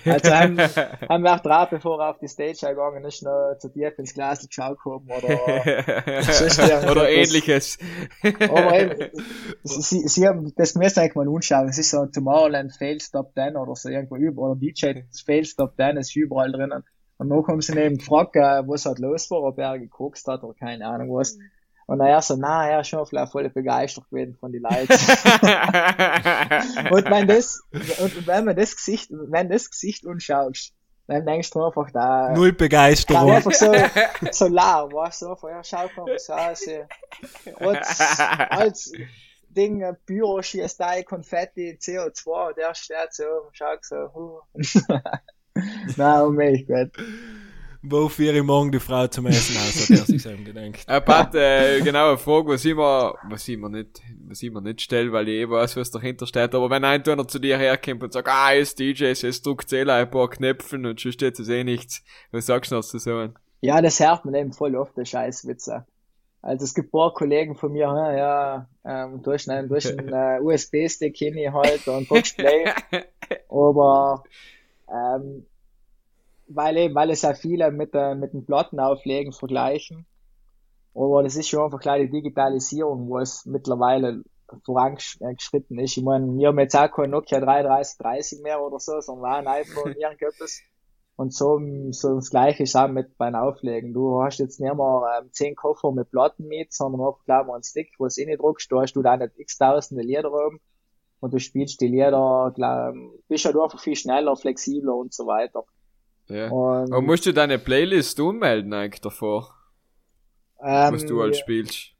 [0.05, 0.59] Also haben,
[1.09, 4.15] haben wir auch drauf, bevor er auf die Stage gegangen ist, noch zu tief ins
[4.15, 7.79] Glas geschaut haben oder, oder ähnliches.
[8.23, 9.11] aber eben,
[9.63, 13.33] sie, sie haben, das müsst ihr eigentlich mal anschauen, es ist so Tomorrowland Fails Top
[13.35, 16.85] 10 oder so irgendwo über, oder DJ Fails Top 10 ist überall drinnen.
[17.17, 20.43] Und dann haben sie eben gefragt, äh, was halt los war, ob er gekokst hat
[20.43, 21.39] oder keine Ahnung was.
[21.87, 24.89] Und er so, na, er ist schon vielleicht voll begeistert gewesen von den Leuten.
[26.91, 30.73] Und wenn das, und wenn man das Gesicht, wenn das Gesicht anschaust,
[31.07, 33.31] dann denkst du einfach, da, Null Begeisterung.
[33.31, 33.71] einfach so,
[34.31, 36.63] so lau, weißt du, einfach, ja, schaut mal, was aus,
[37.61, 38.01] als,
[38.51, 38.93] als
[39.51, 44.41] Ding, Büro schießt da Konfetti, CO2, und der steht so, und schaut so, huh.
[45.97, 46.91] Nein, um mich, Gott.
[47.87, 50.89] Wo ich morgen die Frau zum Essen aus, hat er sich selber gedacht.
[50.89, 54.51] Äh, Pat, äh, genau, eine Frage, was ich mir, was ich mir nicht, was ich
[54.51, 57.39] mir nicht stelle, weil ich eh weiß, was dahinter steht, aber wenn ein Turner zu
[57.39, 60.99] dir herkommt und sagt, ah, er ist DJ, jetzt drückt eh ein paar Knöpfen und
[60.99, 63.29] schon steht es eh nichts, was sagst du noch zu so?
[63.61, 65.85] Ja, das hört man eben voll oft, der Scheißwitze.
[66.41, 69.75] Also es gibt ein paar Kollegen von mir, hm, ja, ähm, du hast einen, du
[69.75, 72.65] hast einen äh, USB-Stick hin halt und drückst Play.
[73.51, 74.25] Aber
[74.89, 75.45] ähm,
[76.47, 80.07] weil eben, weil es ja viele mit, der, mit den Plattenauflegen vergleichen.
[80.95, 84.23] Aber das ist schon einfach klar die Digitalisierung, wo es mittlerweile
[84.65, 85.97] vorangeschritten ist.
[85.97, 89.47] Ich meine, wir haben jetzt auch kein Nokia 3330 mehr oder so, sondern auch ein
[89.49, 90.61] iPhone, irgendetwas.
[91.17, 93.93] Und so, so das gleiche ist auch mit beim Auflegen.
[93.93, 97.55] Du hast jetzt nicht mehr ähm, zehn Koffer mit Platten mit, sondern einfach klar mal
[97.55, 100.61] einen Stick, wo du rein drückst, da hast du da nicht x-tausende Lieder oben
[101.21, 102.93] und du spielst die Lieder, klar,
[103.29, 105.65] bist halt einfach viel schneller, flexibler und so weiter.
[106.29, 106.49] Ja.
[106.51, 109.55] Und, Aber musst du deine Playlist ummelden eigentlich davor,
[110.63, 111.95] ähm, was du halt spielst?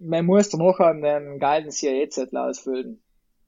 [0.00, 3.02] man muss dann noch einen geilen CIA-Zettel ausfüllen.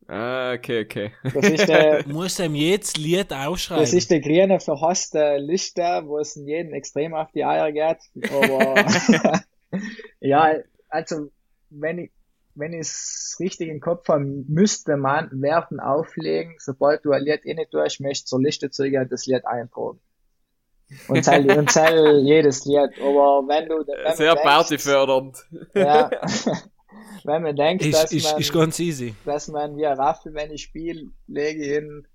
[0.09, 1.13] Ah, okay, okay.
[1.33, 3.83] Das ist der, Muss ihm jetzt Lied ausschreiben.
[3.83, 7.99] das ist der grüne verhasste Liste, wo es in jedem extrem auf die Eier geht.
[8.31, 8.85] Aber
[10.21, 10.55] ja,
[10.89, 11.31] also
[11.71, 12.11] wenn ich
[12.55, 17.47] wenn ich es richtig im Kopf habe, müsste man Werten auflegen, sobald du ein Lied
[17.47, 20.01] eh nicht durch möchtest, zur Liste zu gehen, das Lied eintragen.
[21.09, 22.91] Und zähl, und zähl jedes Lied.
[23.01, 25.37] Aber wenn du, wenn Sehr partyfördernd.
[25.75, 26.11] Ja.
[27.25, 29.15] wenn man denkt, ist, dass ist, man, ist ganz easy.
[29.25, 32.07] dass man wie ein Raffel, wenn ich spiele, lege ich in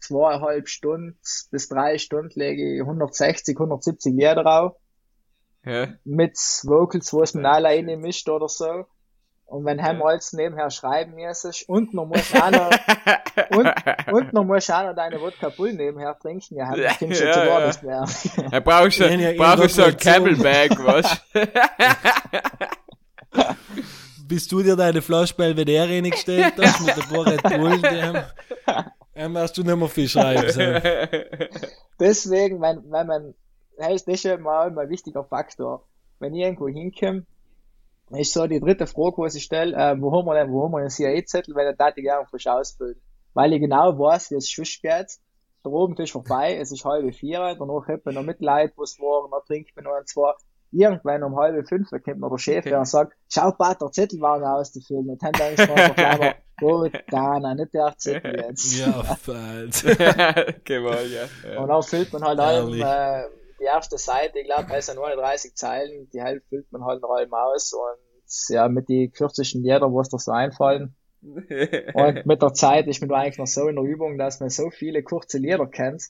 [0.00, 1.18] zweieinhalb Stunden
[1.50, 4.76] bis drei Stunden lege ich 160, 170 Lieder drauf.
[5.64, 5.88] Ja.
[6.04, 8.84] mit Vocals, wo es man alleine mischt oder so.
[9.46, 12.68] Und wenn Ham alles nebenher schreiben mäßig und noch muss auch noch,
[13.56, 13.72] und,
[14.12, 17.32] und noch muss auch noch deine Wodka Bull nebenher trinken, ja, das klingt schon Ja,
[17.32, 17.66] zu gar ja.
[17.68, 18.04] nicht mehr.
[18.50, 19.96] Er braucht Ja, ja, schon, braucht ja, so ein so.
[19.98, 21.20] Camelback, was?
[24.26, 28.16] Bis du dir deine Flasche Belvedere reingestellt hast mit ein paar Red Bull, dem,
[29.14, 30.82] dem hast du nicht mehr viel schreiben sollen.
[32.00, 33.34] Deswegen, wenn, wenn man,
[33.78, 35.84] das ist das ist ja mal ein wichtiger Faktor.
[36.18, 37.24] Wenn ich irgendwo hinkomme,
[38.10, 40.72] ist so die dritte Frage, was ich stelle, äh, wo haben wir denn, wo haben
[40.72, 43.02] wir den CIA-Zettel, weil der ich gerne frisch ausbilden.
[43.34, 45.18] Weil ich genau weiß, wie es schuss geht.
[45.64, 49.28] Der Abend ist vorbei, es ist halbe vier, danach hat man noch Mitleid, was war,
[49.28, 50.32] dann trinkt man noch ein, zwei.
[50.70, 53.90] Irgendwann um halbe fünf, da kommt noch der Chef her und sagt, schau, Pat, der
[53.90, 55.10] Zettel war noch auszufüllen.
[55.10, 58.78] Und dann denke ich mir gut, Dana, nicht der Zettel jetzt.
[58.78, 59.82] Ja, falsch.
[60.64, 61.50] Gewollt, ja.
[61.50, 61.60] ja.
[61.60, 63.24] Und dann füllt man halt allem, äh,
[63.66, 67.10] die erste Seite, ich glaube, bei sind 39 Zeilen, die Hälfte füllt man halt noch
[67.10, 70.94] allem aus und ja, mit die kürzesten Lieder, wo es dir so einfallen.
[71.22, 74.48] Und mit der Zeit ist man da eigentlich noch so in der Übung, dass man
[74.50, 76.02] so viele kurze Lieder kennt,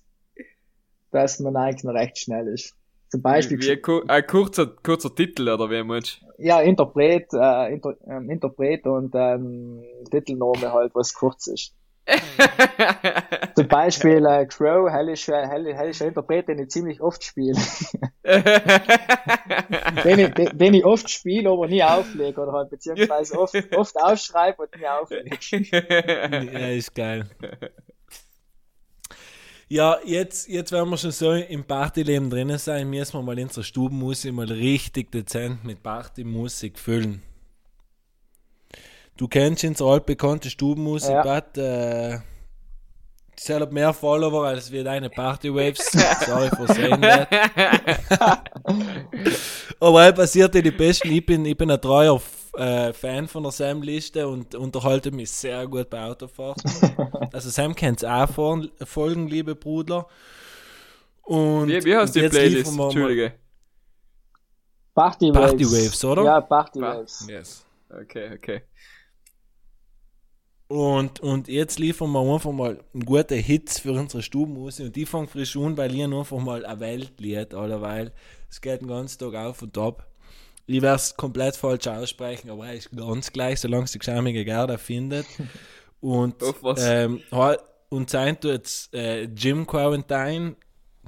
[1.11, 2.75] dass man eigentlich noch recht schnell ist.
[3.09, 7.73] Zum Beispiel, Wie ein, ku- ein kurzer, kurzer Titel, oder wie meinst ja, Interpret, äh,
[7.73, 11.75] Inter, ähm, Interpret und ähm, Titelname halt, was kurz ist.
[13.55, 17.01] Zum Beispiel äh, Crow, hell ist, äh, hell, hell ist ein Interpret, den ich ziemlich
[17.01, 17.61] oft spiele.
[20.05, 23.97] den, ich, den, den ich oft spiele, aber nie auflege oder halt beziehungsweise oft, oft
[23.97, 25.37] aufschreibe und nie auflege.
[26.53, 27.29] Ja, ist geil.
[29.69, 33.65] Ja, jetzt, jetzt werden wir schon so im Partyleben drinnen sein, müssen wir mal unsere
[33.65, 37.21] Stubenmusik mal richtig dezent mit Partymusik füllen.
[39.17, 41.39] Du kennst unsere altbekannte Stubenmusik, Ja.
[41.39, 42.19] Äh,
[43.39, 45.91] sie hat mehr Follower als wir deine Partywaves.
[46.27, 47.29] Sorry for saying that.
[49.81, 51.11] Aber halt passiert die besten.
[51.11, 52.21] Ich bin, ich bin ein treuer
[52.57, 56.71] äh, Fan von der Sam-Liste und unterhalte mich sehr gut bei Autofahrten.
[57.33, 60.07] also Sam kennt auch vor- folgen, liebe Bruder.
[61.23, 62.57] Und, wie, wie heißt und die jetzt Playlist?
[62.57, 63.33] liefern wir mal- Entschuldige.
[64.95, 65.41] Party Waves.
[65.51, 66.23] Party Waves, oder?
[66.25, 67.27] Ja, Party Waves.
[67.29, 67.67] Yes.
[67.91, 68.63] Okay, okay.
[70.69, 74.87] Und, und jetzt liefern wir einfach mal einen guten Hits für unsere Stubenmusik.
[74.87, 78.13] Und die fangen frisch an, weil ich einfach mal ein Weltlied allerweil.
[78.51, 80.07] Es geht den ganzen Tag auf und ab.
[80.67, 84.79] Ich werde es komplett falsch aussprechen, aber er ist ganz gleich, solange sie geschämige Gerda
[84.79, 85.27] findet.
[85.99, 86.37] Und,
[86.79, 87.23] ähm,
[87.89, 90.55] und sein tut äh, Gym Quarantine,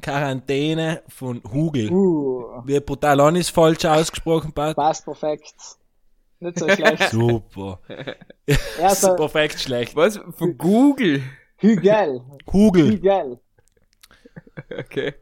[0.01, 1.93] Quarantäne von Hugel.
[1.93, 4.75] Uh, Wie brutal an ist falsch ausgesprochen, Pat?
[4.75, 5.55] passt perfekt.
[6.41, 7.11] Nicht so schlecht.
[7.11, 7.81] Super.
[8.81, 9.95] Ja, so Perfekt schlecht.
[9.95, 10.19] Was?
[10.31, 11.23] Von Google?
[11.59, 12.23] Hügel.
[12.51, 12.93] Hugel.
[12.93, 13.39] Hügel.
[14.79, 15.15] Okay.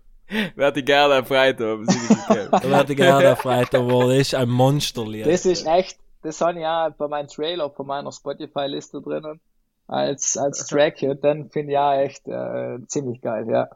[0.55, 1.89] Werde ich gerne erfreut haben.
[1.89, 2.49] sicher gegeben.
[2.51, 5.27] Da werde ich gerne erfreut, aber das ist ein Monsterlied.
[5.27, 9.41] Das ist echt, das habe ich auch bei meinem Trailer, bei meiner Spotify-Liste drinnen.
[9.89, 13.69] Als, als Track, und dann finde ich auch echt äh, ziemlich geil, ja.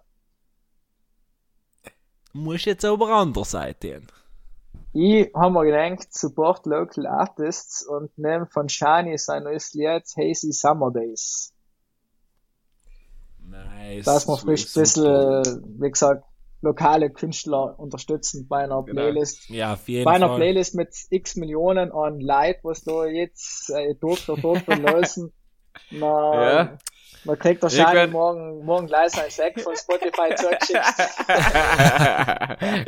[2.32, 3.74] Muss jetzt aber anders sein.
[4.92, 10.52] Ich habe mir gedacht, support local artists und nehme von Shani sein neues Lied Hazy
[10.52, 11.52] Summer Days.
[13.38, 14.04] Nice.
[14.04, 16.24] Dass wir frisch ein bisschen, wie gesagt,
[16.62, 19.00] lokale Künstler unterstützen bei einer Genau.
[19.00, 19.48] Playlist.
[19.48, 20.36] Ja, auf jeden Bei einer Fall.
[20.38, 25.32] Playlist mit x Millionen an Leid, was da jetzt äh, Doktor, Doktor lösen.
[25.90, 26.78] Na, Ja.
[27.24, 30.84] Man kriegt wahrscheinlich Irgendwann- morgen, morgen gleich sein Scheck von Spotify zurückgeschickt.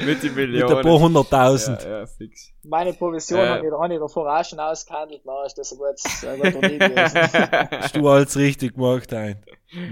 [0.07, 0.83] Mit den Mit ein Millionen.
[0.83, 1.83] paar hunderttausend.
[1.83, 2.51] Ja, ja, fix.
[2.65, 3.49] Meine Provision Äh.
[3.49, 6.39] habe ich, hab ich davor auch schon ausgehandelt, na, ist das ein gutes, Deal
[6.79, 7.19] gewesen.
[7.81, 9.43] Hast du alles richtig gemacht, ein.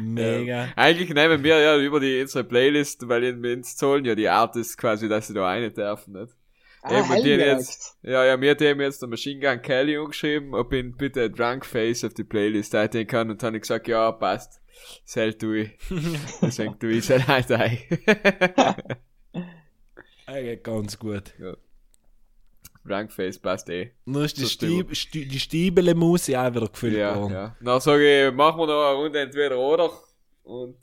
[0.02, 0.68] Mega.
[0.76, 4.28] Eigentlich nehmen wir ja über die unsere Playlist, weil in- wir uns zahlen ja die
[4.28, 6.32] Artists quasi, dass sie da eine dürfen, nicht?
[6.82, 10.54] Ah, Eben, hell jetzt, ja, ja, mir hat eben jetzt der Machine Gun Kelly umgeschrieben,
[10.54, 13.86] ob ihn bitte Drunk Face auf die Playlist einstellen kann, und dann habe ich gesagt,
[13.86, 14.60] ja, passt.
[15.04, 15.70] Sel du ich.
[16.42, 17.78] Deswegen tu ich sel halt ein.
[20.26, 21.34] Eigentlich ganz gut.
[22.86, 23.90] Drunk Face passt eh.
[24.06, 27.32] Nur ist die, Stieb, Sti- die Stiebele-Musik auch wieder gefüllt Ja, worden.
[27.34, 27.56] ja.
[27.60, 29.90] Dann sage ich, machen wir noch eine Runde entweder oder.
[30.44, 30.76] Und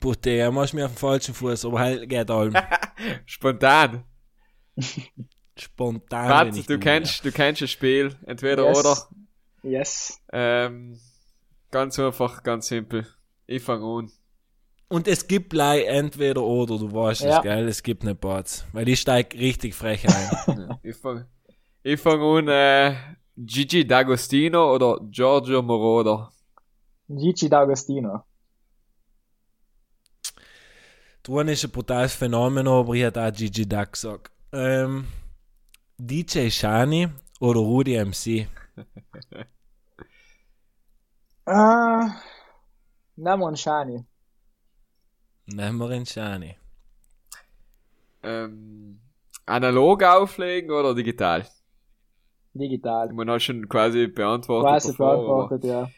[0.00, 2.54] Putte, ja, machst mich auf den falschen Fuß, aber halt geht allem.
[3.24, 4.04] spontan.
[5.58, 6.54] Spontan.
[6.54, 8.14] Ich du du, kennst, du kennst das Spiel.
[8.26, 8.78] Entweder Yes.
[8.78, 9.08] oder.
[9.62, 10.20] Yes.
[10.32, 11.00] Ähm,
[11.70, 13.06] ganz einfach, ganz simpel.
[13.46, 14.12] Ich fange an.
[14.88, 17.40] Und es gibt lei entweder oder, du weißt es, Ja.
[17.40, 17.66] gell?
[17.68, 18.64] Es gibt nicht Bots.
[18.72, 20.78] Weil ich steig richtig frech ein.
[20.82, 21.26] Ich fange
[21.82, 22.94] ich fang an, äh,
[23.36, 26.30] Gigi D'Agostino oder Giorgio Moroder.
[27.08, 28.22] Gigi D'Agostino.
[31.22, 34.30] Du ist ein brutales Phänomen, aber ich hätte auch Gigi Duck gesagt.
[34.52, 35.06] Ähm,
[35.98, 37.08] DJ Shani
[37.40, 38.48] oder Rudi MC?
[41.48, 42.10] Ah,
[43.14, 44.04] nehmen wir einen Shani.
[45.46, 46.56] Nehmen wir einen Shani.
[48.24, 48.98] Ähm,
[49.46, 51.46] analog auflegen oder digital?
[52.52, 53.12] Digital.
[53.12, 54.68] Man hat schon quasi beantwortet.
[54.68, 55.90] Quasi davor, beantwortet, ja.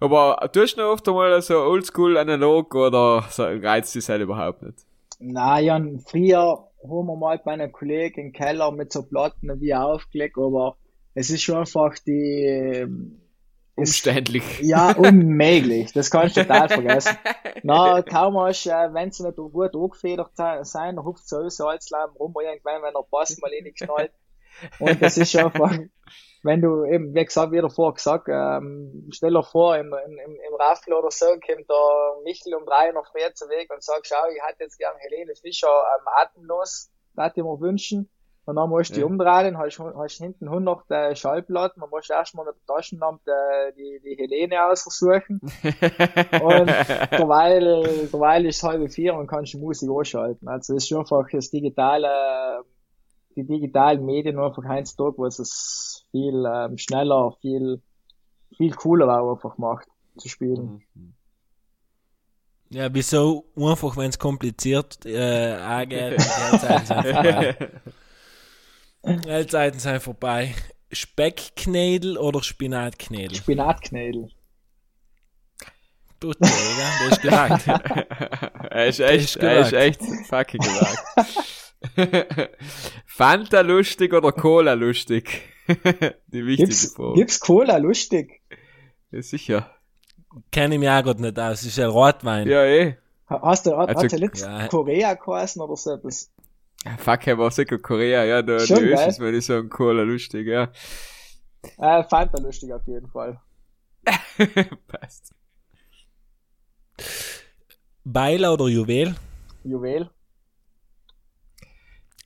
[0.00, 4.22] Aber, aber tust du noch oft einmal so oldschool analog oder so, reizt dich halt
[4.22, 4.86] überhaupt nicht?
[5.20, 9.74] Na, ja, früher haben wir mal bei einem Kollegen im Keller mit so Platten wie
[9.74, 10.76] aufgelegt, aber
[11.14, 13.20] es ist schon einfach die, ähm,
[13.76, 14.60] ist- Umständlich.
[14.60, 15.92] Ja, unmöglich.
[15.92, 17.16] Das kannst du total vergessen.
[17.62, 20.32] Na, kaum hast, äh, wenn sie nicht gut angefedert
[21.04, 24.12] hupft sie aus, Salzleim rum, irgendwann, wenn er passt, mal reinknallt.
[24.78, 25.78] Und das ist einfach,
[26.42, 30.54] wenn du eben, wie gesagt, wie davor gesagt, ähm, stell dir vor, im, im, im
[30.58, 34.28] Raffel oder so, kommt der Michel um drei noch mehr zu Weg und sagt, schau,
[34.34, 38.08] ich hätte jetzt gern Helene Fischer ähm, atemlos, das ich mir wünschen.
[38.46, 39.06] Und dann musst du die Ja.
[39.06, 43.72] umdrehen, hast, hast hinten 100 äh, Schallplatten, dann musst du erstmal mit der Taschenlampe äh,
[43.74, 45.40] die, die Helene ausversuchen.
[46.38, 46.78] Und
[47.16, 50.48] derweil, derweil ist es halb vier und kannst die Musik anschalten.
[50.48, 52.08] Also es ist einfach das digitale,
[53.42, 57.80] die digitalen Medien einfach heutzutage, was es viel ähm, schneller, viel,
[58.56, 59.86] viel cooler auch einfach macht
[60.16, 60.82] zu spielen.
[62.70, 67.56] Ja, wieso einfach, wenn es kompliziert äh, angeht, die Zeiten sind vorbei.
[69.02, 70.54] Die Zeiten sind vorbei.
[70.92, 73.36] Speckknädel oder Spinatknädel?
[73.36, 74.28] Spinatknädel.
[76.20, 77.66] Gut, Digga, das ist gesagt.
[78.70, 79.72] er ist echt, er ist gewagt.
[79.72, 80.98] echt fucking gewagt.
[83.06, 85.42] Fanta lustig oder Cola lustig?
[86.26, 87.14] Die wichtige Gibt's, Frage.
[87.14, 88.42] gibt's Cola lustig?
[89.10, 89.70] Ja, sicher.
[90.52, 91.60] Kenne ich mich auch gerade nicht aus.
[91.60, 92.48] Das ist ein Rotwein.
[92.48, 92.96] Ja, eh.
[93.28, 94.68] Ha- Hast du, hat, Also, hat er nicht ja.
[94.68, 96.30] Korea geheißen oder so etwas?
[96.84, 98.92] Ja, Fuck, er war sicher Korea, ja, da, Schon geil.
[99.08, 100.70] Ösis würde ich sagen, Cola lustig, ja.
[101.78, 103.40] Äh, Fanta lustig auf jeden Fall.
[104.86, 105.34] Passt.
[108.04, 109.14] Beiler oder Juwel?
[109.64, 110.10] Juwel.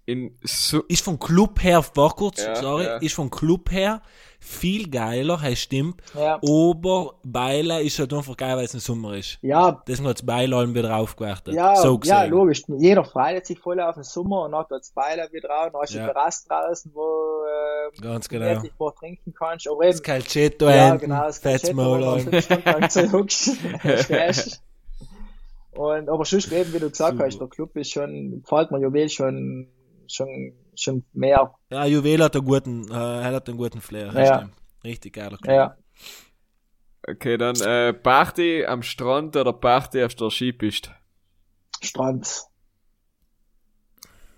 [0.06, 2.96] In so, Ist vom Club her, war kurz, Ja, sorry, ja.
[2.98, 4.02] ist vom Club her
[4.44, 6.02] viel geiler, heißt stimmt.
[6.14, 6.34] Ja.
[6.34, 9.38] Aber Beiler ist halt einfach geil, weil es ein Sommer ist.
[9.40, 11.54] Ja, Deswegen hat das Beiler allem wieder aufgewertet.
[11.54, 12.62] Ja, so ja, logisch.
[12.78, 15.94] Jeder freut sich voll auf den Sommer und hat dort Speiler wieder drauf und hast
[15.94, 16.06] Ja.
[16.06, 16.12] ja.
[16.12, 18.50] Terrasse draußen, wo äh, Ganz du genau.
[18.50, 19.66] wirklich was trinken kannst.
[19.66, 21.48] Aber eben, Das Calcetto ja, hinten, genau, das du
[23.96, 24.62] stehst.
[25.72, 29.08] Und, aber sonst eben, wie du gesagt hast, der Club ist schon, gefällt mir Juwel
[29.08, 29.66] schon,
[30.08, 31.54] schon, schon mehr.
[31.70, 34.12] Ja, Juwel hat einen guten, äh, er hat einen guten Flair.
[34.14, 34.50] Ja.
[34.84, 35.54] Richtig geiler Club.
[35.54, 35.76] Ja.
[37.08, 40.90] okay, dann, äh, Party am Strand oder Party auf der Skipiste?
[41.80, 42.46] Strand.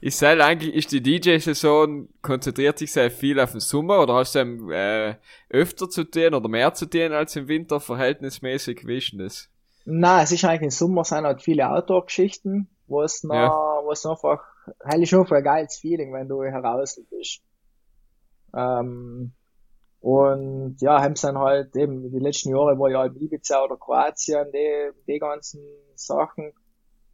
[0.00, 4.34] Ist halt eigentlich, ist die DJ-Saison, konzentriert sich sehr viel auf den Sommer oder hast
[4.34, 5.16] du ähm, äh,
[5.48, 8.86] öfter zu tun oder mehr zu tun als im Winter verhältnismäßig?
[8.86, 9.48] Wie ist denn das?
[9.86, 13.80] Na, es ist eigentlich im Sommer sind halt viele Outdoor-Geschichten, wo es noch, Ja.
[13.84, 14.42] wo es einfach,
[14.84, 17.42] halt ist schon ein geiles Feeling, wenn du heraus bist.
[18.54, 19.32] Ähm,
[20.00, 24.46] und ja, haben dann halt eben die letzten Jahre war ja halt Ibiza oder Kroatien,
[24.52, 25.60] die, die ganzen
[25.94, 26.52] Sachen.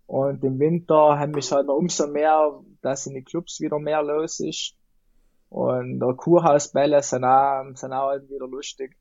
[0.06, 4.02] Und im Winter haben wir halt noch umso mehr, dass in die Clubs wieder mehr
[4.02, 4.74] los ist.
[5.48, 8.96] Und der Kurhausbälle sind auch, sind auch halt wieder lustig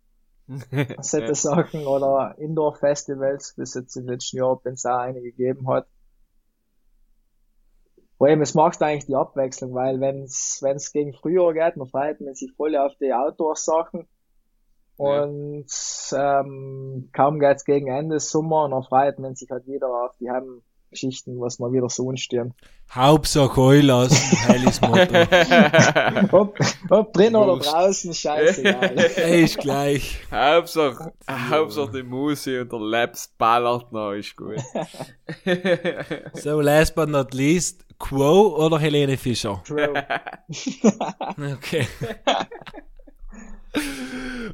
[1.01, 5.87] solche Sachen oder Indoor-Festivals, bis jetzt im letzten Jahr, wenn es auch eine gegeben hat.
[8.21, 12.21] Vor allem, es macht eigentlich die Abwechslung, weil wenn es gegen Frühjahr geht, dann freut
[12.21, 14.07] man sich voll auf die Outdoor-Sachen.
[14.99, 15.23] Ja.
[15.23, 15.65] Und
[16.13, 20.29] ähm, kaum geht's gegen Ende Sommer, und dann freut man sich halt wieder auf die
[20.91, 22.53] Heimgeschichten, was mal wieder so entstehen.
[22.93, 24.11] Hauptsache Heulas,
[24.47, 26.37] heiliges Motto.
[26.37, 27.71] Ob, ob drin oder Wurst.
[27.71, 28.97] draußen, scheißegal.
[29.15, 30.19] Ey, ist gleich.
[30.29, 34.57] Hauptsache, Hauptsache die Musik und der Laps ballert noch, ist gut.
[36.33, 39.61] So, last but not least, Quo oder Helene Fischer?
[39.65, 39.93] True.
[41.53, 41.87] Okay.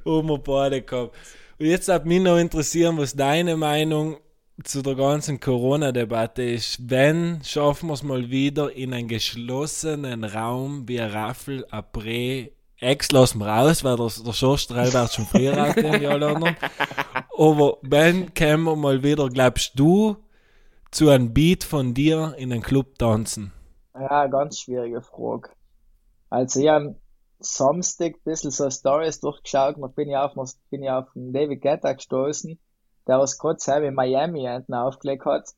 [0.04, 1.16] um beide gehabt.
[1.60, 4.18] Und jetzt hat mich noch interessieren, was deine Meinung
[4.64, 6.90] zu der ganzen Corona-Debatte ist.
[6.90, 12.50] Wenn schaffen wir es mal wieder in einen geschlossenen Raum wie Raffel, ein
[12.80, 16.56] Ex lassen wir raus, weil der, der Schorstrell wird schon früher rausgehen, wie alle anderen.
[17.38, 20.18] Aber wenn können wir mal wieder, glaubst du,
[20.92, 23.52] zu einem Beat von dir in einen Club tanzen?
[23.94, 25.50] Ja, ganz schwierige Frage.
[26.30, 26.96] Also ich hab
[27.40, 30.34] Samstag ein bisschen so Stories durchgeschaut bin ich auf,
[30.70, 32.60] bin ich auf den David Guetta gestoßen,
[33.08, 35.50] der was gerade selber in Miami hinten aufgelegt hat.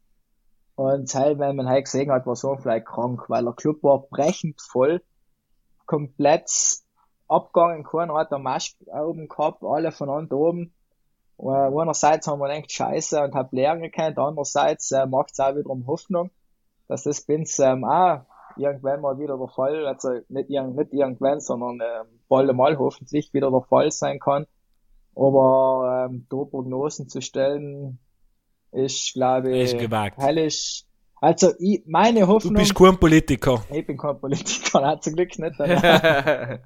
[0.75, 4.07] Und halt, wenn man halt gesehen hat, war so vielleicht krank, weil der Club war
[4.09, 5.01] brechend voll,
[5.85, 6.49] komplett
[7.27, 10.73] abgegangen, keiner hat eine Maske oben gehabt, alle voneinander oben.
[11.37, 15.55] Und einerseits haben wir gedacht, scheiße, und hab lernen gekannt, andererseits äh, macht es auch
[15.55, 16.31] wiederum Hoffnung,
[16.87, 18.25] dass das Bins ähm, auch
[18.57, 23.51] irgendwann mal wieder der Fall, also nicht, nicht irgendwann, sondern ähm, bald mal hoffentlich wieder
[23.51, 24.47] der Fall sein kann.
[25.19, 27.99] Aber ähm, da Prognosen zu stellen,
[28.71, 30.17] ist, glaube ich, Ist gewagt.
[30.17, 30.85] hellisch.
[31.21, 33.61] Also, ich, meine Du Hoffnung, bist kein Politiker.
[33.71, 35.59] ich bin kein Politiker, nein, zum Glück nicht.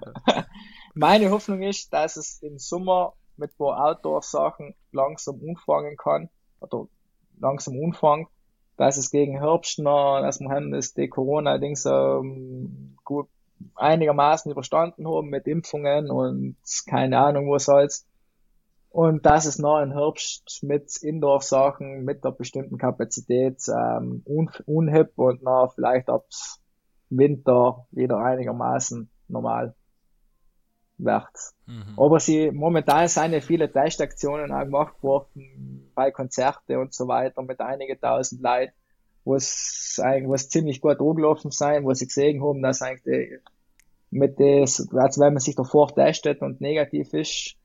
[0.95, 6.29] Meine Hoffnung ist, dass es im Sommer mit ein paar Outdoor-Sachen langsam anfangen kann,
[6.59, 6.87] oder
[7.39, 8.27] langsam anfangen,
[8.77, 13.27] dass es gegen Herbst noch, dass wir haben das die Corona-Dings ähm, gut
[13.73, 18.05] einigermaßen überstanden haben mit Impfungen und keine Ahnung was alles.
[18.93, 25.13] Und dass es noch im Herbst mit Indoor-Sachen mit der bestimmten Kapazität ähm, un unhip
[25.15, 26.27] und noch vielleicht ab
[27.09, 29.73] Winter wieder einigermaßen normal
[30.99, 31.25] wird.
[31.97, 37.41] Aber sie, momentan sind ja viele Testaktionen auch gemacht worden bei Konzerte und so weiter
[37.41, 38.73] mit einigen tausend Leuten,
[39.23, 43.39] wo es eigentlich, wo es ziemlich gut angelaufen sein, wo sie gesehen haben, dass eigentlich
[44.11, 47.57] mit des, also wenn man sich davor testet und negativ ist,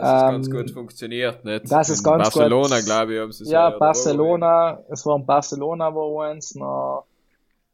[0.00, 1.66] Es ganz Ähm, gut funktioniert, nicht?
[1.70, 2.84] das ist In ganz Barcelona, gut.
[2.86, 7.06] glaube ich, haben sie ja, so- Barcelona, es war in Barcelona war eins, noch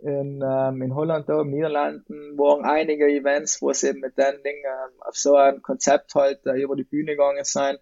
[0.01, 4.65] in, ähm, in Holland, da, in Niederlanden waren einige Events, wo sie mit den Dingen
[4.65, 7.81] ähm, auf so ein Konzept halt äh, über die Bühne gegangen sind.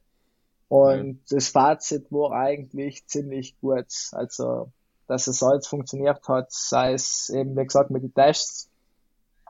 [0.69, 3.87] Und das Fazit war eigentlich ziemlich gut.
[4.13, 4.73] Also,
[5.09, 8.71] dass es alles funktioniert hat, sei es eben, wie gesagt, mit den Tests.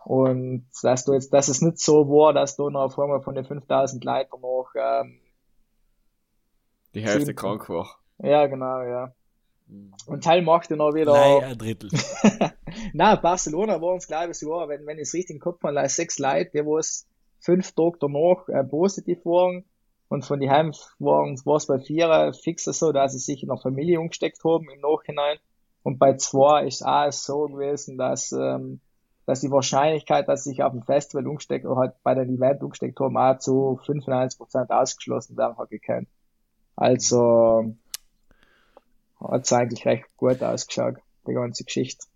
[0.06, 3.34] Und dass du jetzt, dass es nicht so war, dass du noch auf einmal von
[3.34, 5.18] den 5000 Leuten noch, ähm,
[6.94, 7.34] Die Hälfte Sieben.
[7.36, 7.88] krank war.
[8.18, 9.12] ja, genau, ja.
[10.06, 11.90] Und Teil machte noch wieder, Nein, ein Drittel.
[12.92, 15.88] na, Barcelona war uns, glaube ich, so, wenn, wenn ich es richtig im Kopf habe,
[15.88, 17.08] sechs Leute, die wo es
[17.40, 19.64] fünf Tage danach äh, positiv waren.
[20.06, 23.48] Und von die Heim waren war es bei vier fixer so, dass sie sich in
[23.48, 25.38] der Familie umgesteckt haben im Nachhinein.
[25.82, 28.80] Und bei zwei ist auch so gewesen, dass, ähm,
[29.26, 32.98] dass die Wahrscheinlichkeit, dass sich auf dem Festival umgesteckt oder halt bei dem Event umgesteckt
[33.00, 36.08] haben, auch zu 95% ausgeschlossen werden hat gekannt.
[36.76, 37.74] Also,
[39.20, 40.96] hat's eigentlich recht gut ausgeschaut,
[41.26, 42.06] die ganze Geschichte.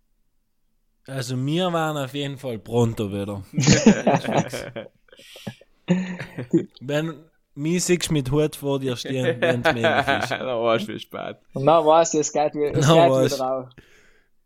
[1.06, 3.42] Also wir waren auf jeden Fall pronto wieder.
[6.80, 10.30] Wenn mich siehst mit Hut vor dir stehen, wenn es möglich ist.
[10.30, 11.36] da war es viel spät.
[11.52, 13.68] Und dann weiß ich, es geht, wieder- es Dann geht wieder raus.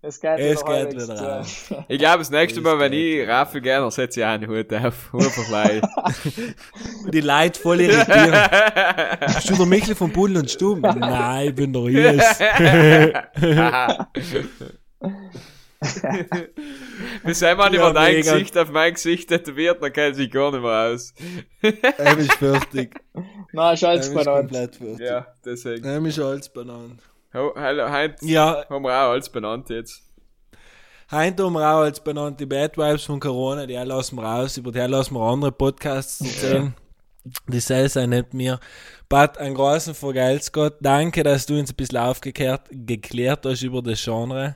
[0.06, 1.84] Es geht Es wieder geht wieder zu.
[1.88, 5.14] Ich glaube, das nächste Mal, wenn ich Raffel gerne setze ich auch einen Hut auf.
[5.14, 5.82] Einfach gleich.
[7.10, 8.32] Die Leute voll irritieren.
[9.26, 10.80] Bist du der Michel von Bull und Stumm?
[10.98, 12.38] Nein, ich bin der Ries.
[17.24, 18.32] Bis einmal Ja, über dein mega.
[18.32, 21.14] Gesicht auf mein Gesicht tätowiert, dann kennt sich gar nicht mehr aus.
[21.62, 22.94] Er ist fertig.
[23.52, 24.38] Nein, ist Er alles ist benannt.
[24.50, 24.98] komplett fertig.
[25.00, 25.84] Ja, deswegen.
[25.84, 27.00] Er ist alles benannt.
[27.34, 30.02] Heute Ja, haben wir auch alles benannt jetzt.
[31.10, 34.56] Heute haben wir auch als benannt die Bad Vibes von Corona, die lassen wir raus,
[34.56, 36.74] über die lassen wir andere Podcasts erzählen.
[37.48, 38.60] Die sei sei nicht mir.
[39.08, 40.76] Pat, ein großen Vergelt's Gott.
[40.80, 44.54] Danke, dass du uns ein bisschen aufgeklärt geklärt hast über das Genre.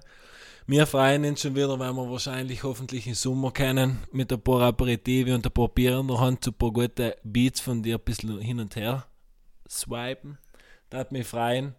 [0.67, 4.61] Wir freuen uns schon wieder, weil wir wahrscheinlich hoffentlich im Sommer kennen, mit ein paar
[4.61, 7.97] Aperitive und ein paar Bier in der Hand zu ein paar gute Beats von dir
[7.97, 9.07] ein bisschen hin und her
[9.69, 10.39] swipen.
[10.91, 11.75] Das hat mich freuen.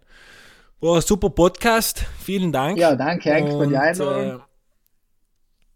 [0.82, 2.06] War super Podcast.
[2.24, 2.78] Vielen Dank.
[2.78, 4.42] Ja, danke eigentlich für die Einladung.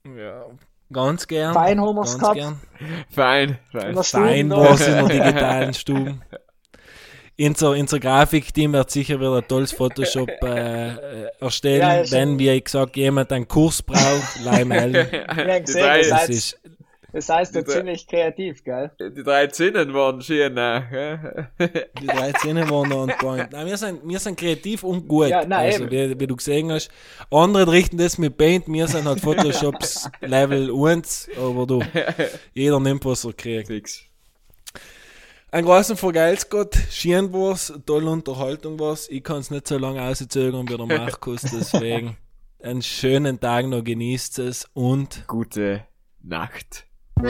[0.06, 0.46] äh, Ja.
[0.92, 1.54] Ganz gern.
[1.54, 2.36] Fein haben wir's ganz gehabt.
[2.36, 2.62] gern.
[3.10, 3.94] Fein, In fein.
[3.96, 6.20] der Fein Stube war es in der digitalen Stube.
[7.40, 12.64] Unser, unser Grafikteam wird sicher wieder ein tolles Photoshop äh, erstellen, Ja, wenn, wie ich
[12.66, 15.08] gesagt, jemand einen Kurs braucht, leih melden.
[15.38, 16.60] Ja, gesehen, das Das ist,
[17.14, 18.92] das heißt, du ziemlich kreativ, gell?
[19.00, 21.46] die drei Zinnen waren schön, äh.
[22.02, 23.52] die drei Zähne waren noch on point.
[23.52, 25.30] Nein, wir sind, wir sind kreativ und gut.
[25.30, 26.90] Ja, nein, also, wie, wie du gesehen hast.
[27.30, 31.82] Andere richten das mit Paint, wir sind halt Photoshops Level 1, aber du,
[32.54, 33.68] jeder nimmt, was er kriegt.
[33.68, 34.10] Fix.
[35.54, 39.08] Ein großen Vergelt's Gott, schön war's, tolle Unterhaltung war's.
[39.08, 42.18] Ich kann's nicht so lange auszögern wie der Markus, deswegen
[42.60, 45.86] einen schönen Tag noch, genießt es und Gute
[46.24, 46.88] Nacht.
[47.24, 47.30] Ja,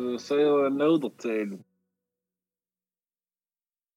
[0.00, 1.67] dat is heel nodig.